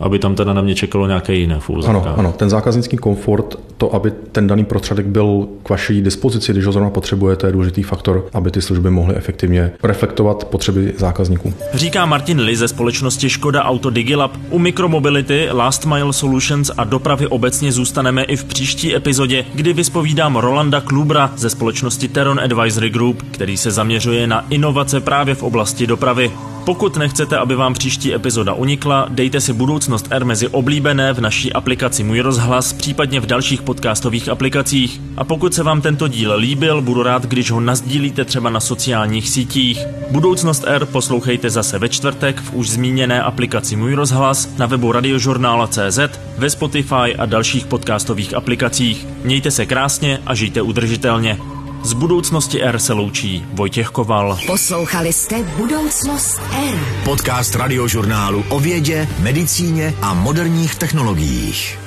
aby 0.00 0.18
tam 0.18 0.34
teda 0.34 0.52
na 0.52 0.62
mě 0.62 0.74
čekalo 0.74 1.06
nějaké 1.06 1.34
jiné 1.34 1.60
v 1.60 1.70
Ano, 1.86 2.14
ano, 2.16 2.32
ten 2.32 2.50
zákaznický 2.50 2.96
komfort, 2.96 3.58
to, 3.76 3.94
aby 3.94 4.10
ten 4.32 4.46
daný 4.46 4.64
prostředek 4.64 5.06
byl 5.06 5.48
k 5.62 5.68
vaší 5.68 6.02
dispozici, 6.02 6.52
když 6.52 6.66
ho 6.66 6.72
zrovna 6.72 6.90
potřebujete, 6.90 7.46
je 7.46 7.52
důležitý 7.52 7.82
faktor, 7.82 8.26
aby 8.32 8.50
ty 8.50 8.62
služby 8.62 8.90
mohly 8.90 9.14
efektivně 9.14 9.72
reflektovat 9.82 10.44
potřeby 10.44 10.94
zákazníků. 10.96 11.54
Říká 11.74 12.06
Martin 12.06 12.40
Li 12.40 12.56
ze 12.56 12.68
společnosti 12.68 13.30
Škoda 13.30 13.64
Auto 13.64 13.90
Digilab. 13.90 14.36
U 14.50 14.58
mikromobility, 14.58 15.48
Last 15.52 15.86
Mile 15.86 16.12
Solutions 16.12 16.70
a 16.76 16.84
dopravy 16.84 17.26
obecně 17.26 17.72
zůstaneme 17.72 18.24
i 18.24 18.36
v 18.36 18.44
příští 18.44 18.96
epizodě, 18.96 19.44
kdy 19.54 19.72
vyspovídám 19.72 20.36
Rolanda 20.36 20.80
Klubra 20.80 21.32
ze 21.36 21.50
společnosti 21.50 22.08
Teron 22.08 22.40
Advisory 22.40 22.90
Group, 22.90 23.22
který 23.30 23.56
se 23.56 23.70
zaměřuje 23.70 24.26
na 24.26 24.46
inovace 24.50 25.00
právě 25.00 25.34
v 25.34 25.42
oblasti 25.42 25.86
dopravy. 25.86 26.30
Pokud 26.64 26.96
nechcete, 26.96 27.36
aby 27.36 27.54
vám 27.54 27.74
příští 27.74 28.14
epizoda 28.14 28.54
unikla, 28.54 29.06
dejte 29.10 29.40
si 29.40 29.52
Budoucnost 29.52 30.06
R 30.10 30.24
mezi 30.24 30.48
oblíbené 30.48 31.12
v 31.12 31.20
naší 31.20 31.52
aplikaci 31.52 32.04
Můj 32.04 32.20
rozhlas, 32.20 32.72
případně 32.72 33.20
v 33.20 33.26
dalších 33.26 33.62
podcastových 33.62 34.28
aplikacích. 34.28 35.00
A 35.16 35.24
pokud 35.24 35.54
se 35.54 35.62
vám 35.62 35.80
tento 35.80 36.08
díl 36.08 36.36
líbil, 36.36 36.82
budu 36.82 37.02
rád, 37.02 37.26
když 37.26 37.50
ho 37.50 37.60
nazdílíte 37.60 38.24
třeba 38.24 38.50
na 38.50 38.60
sociálních 38.60 39.28
sítích. 39.28 39.84
Budoucnost 40.10 40.64
R 40.66 40.86
poslouchejte 40.86 41.50
zase 41.50 41.78
ve 41.78 41.88
čtvrtek 41.88 42.40
v 42.40 42.54
už 42.54 42.70
zmíněné 42.70 43.22
aplikaci 43.22 43.76
Můj 43.76 43.94
rozhlas, 43.94 44.56
na 44.58 44.66
webu 44.66 44.92
radiožurnála.cz, 44.92 45.98
ve 46.38 46.50
Spotify 46.50 47.16
a 47.18 47.26
dalších 47.26 47.66
podcastových 47.66 48.34
aplikacích. 48.34 49.06
Mějte 49.24 49.50
se 49.50 49.66
krásně 49.66 50.20
a 50.26 50.34
žijte 50.34 50.62
udržitelně. 50.62 51.38
Z 51.82 51.92
budoucnosti 51.92 52.62
R 52.62 52.78
se 52.78 52.92
loučí 52.92 53.44
Vojtěch 53.52 53.88
Koval. 53.88 54.38
Poslouchali 54.46 55.12
jste 55.12 55.42
Budoucnost 55.42 56.40
R. 56.72 56.78
Podcast 57.04 57.54
radiožurnálu 57.54 58.44
o 58.48 58.60
vědě, 58.60 59.08
medicíně 59.18 59.94
a 60.02 60.14
moderních 60.14 60.74
technologiích. 60.74 61.79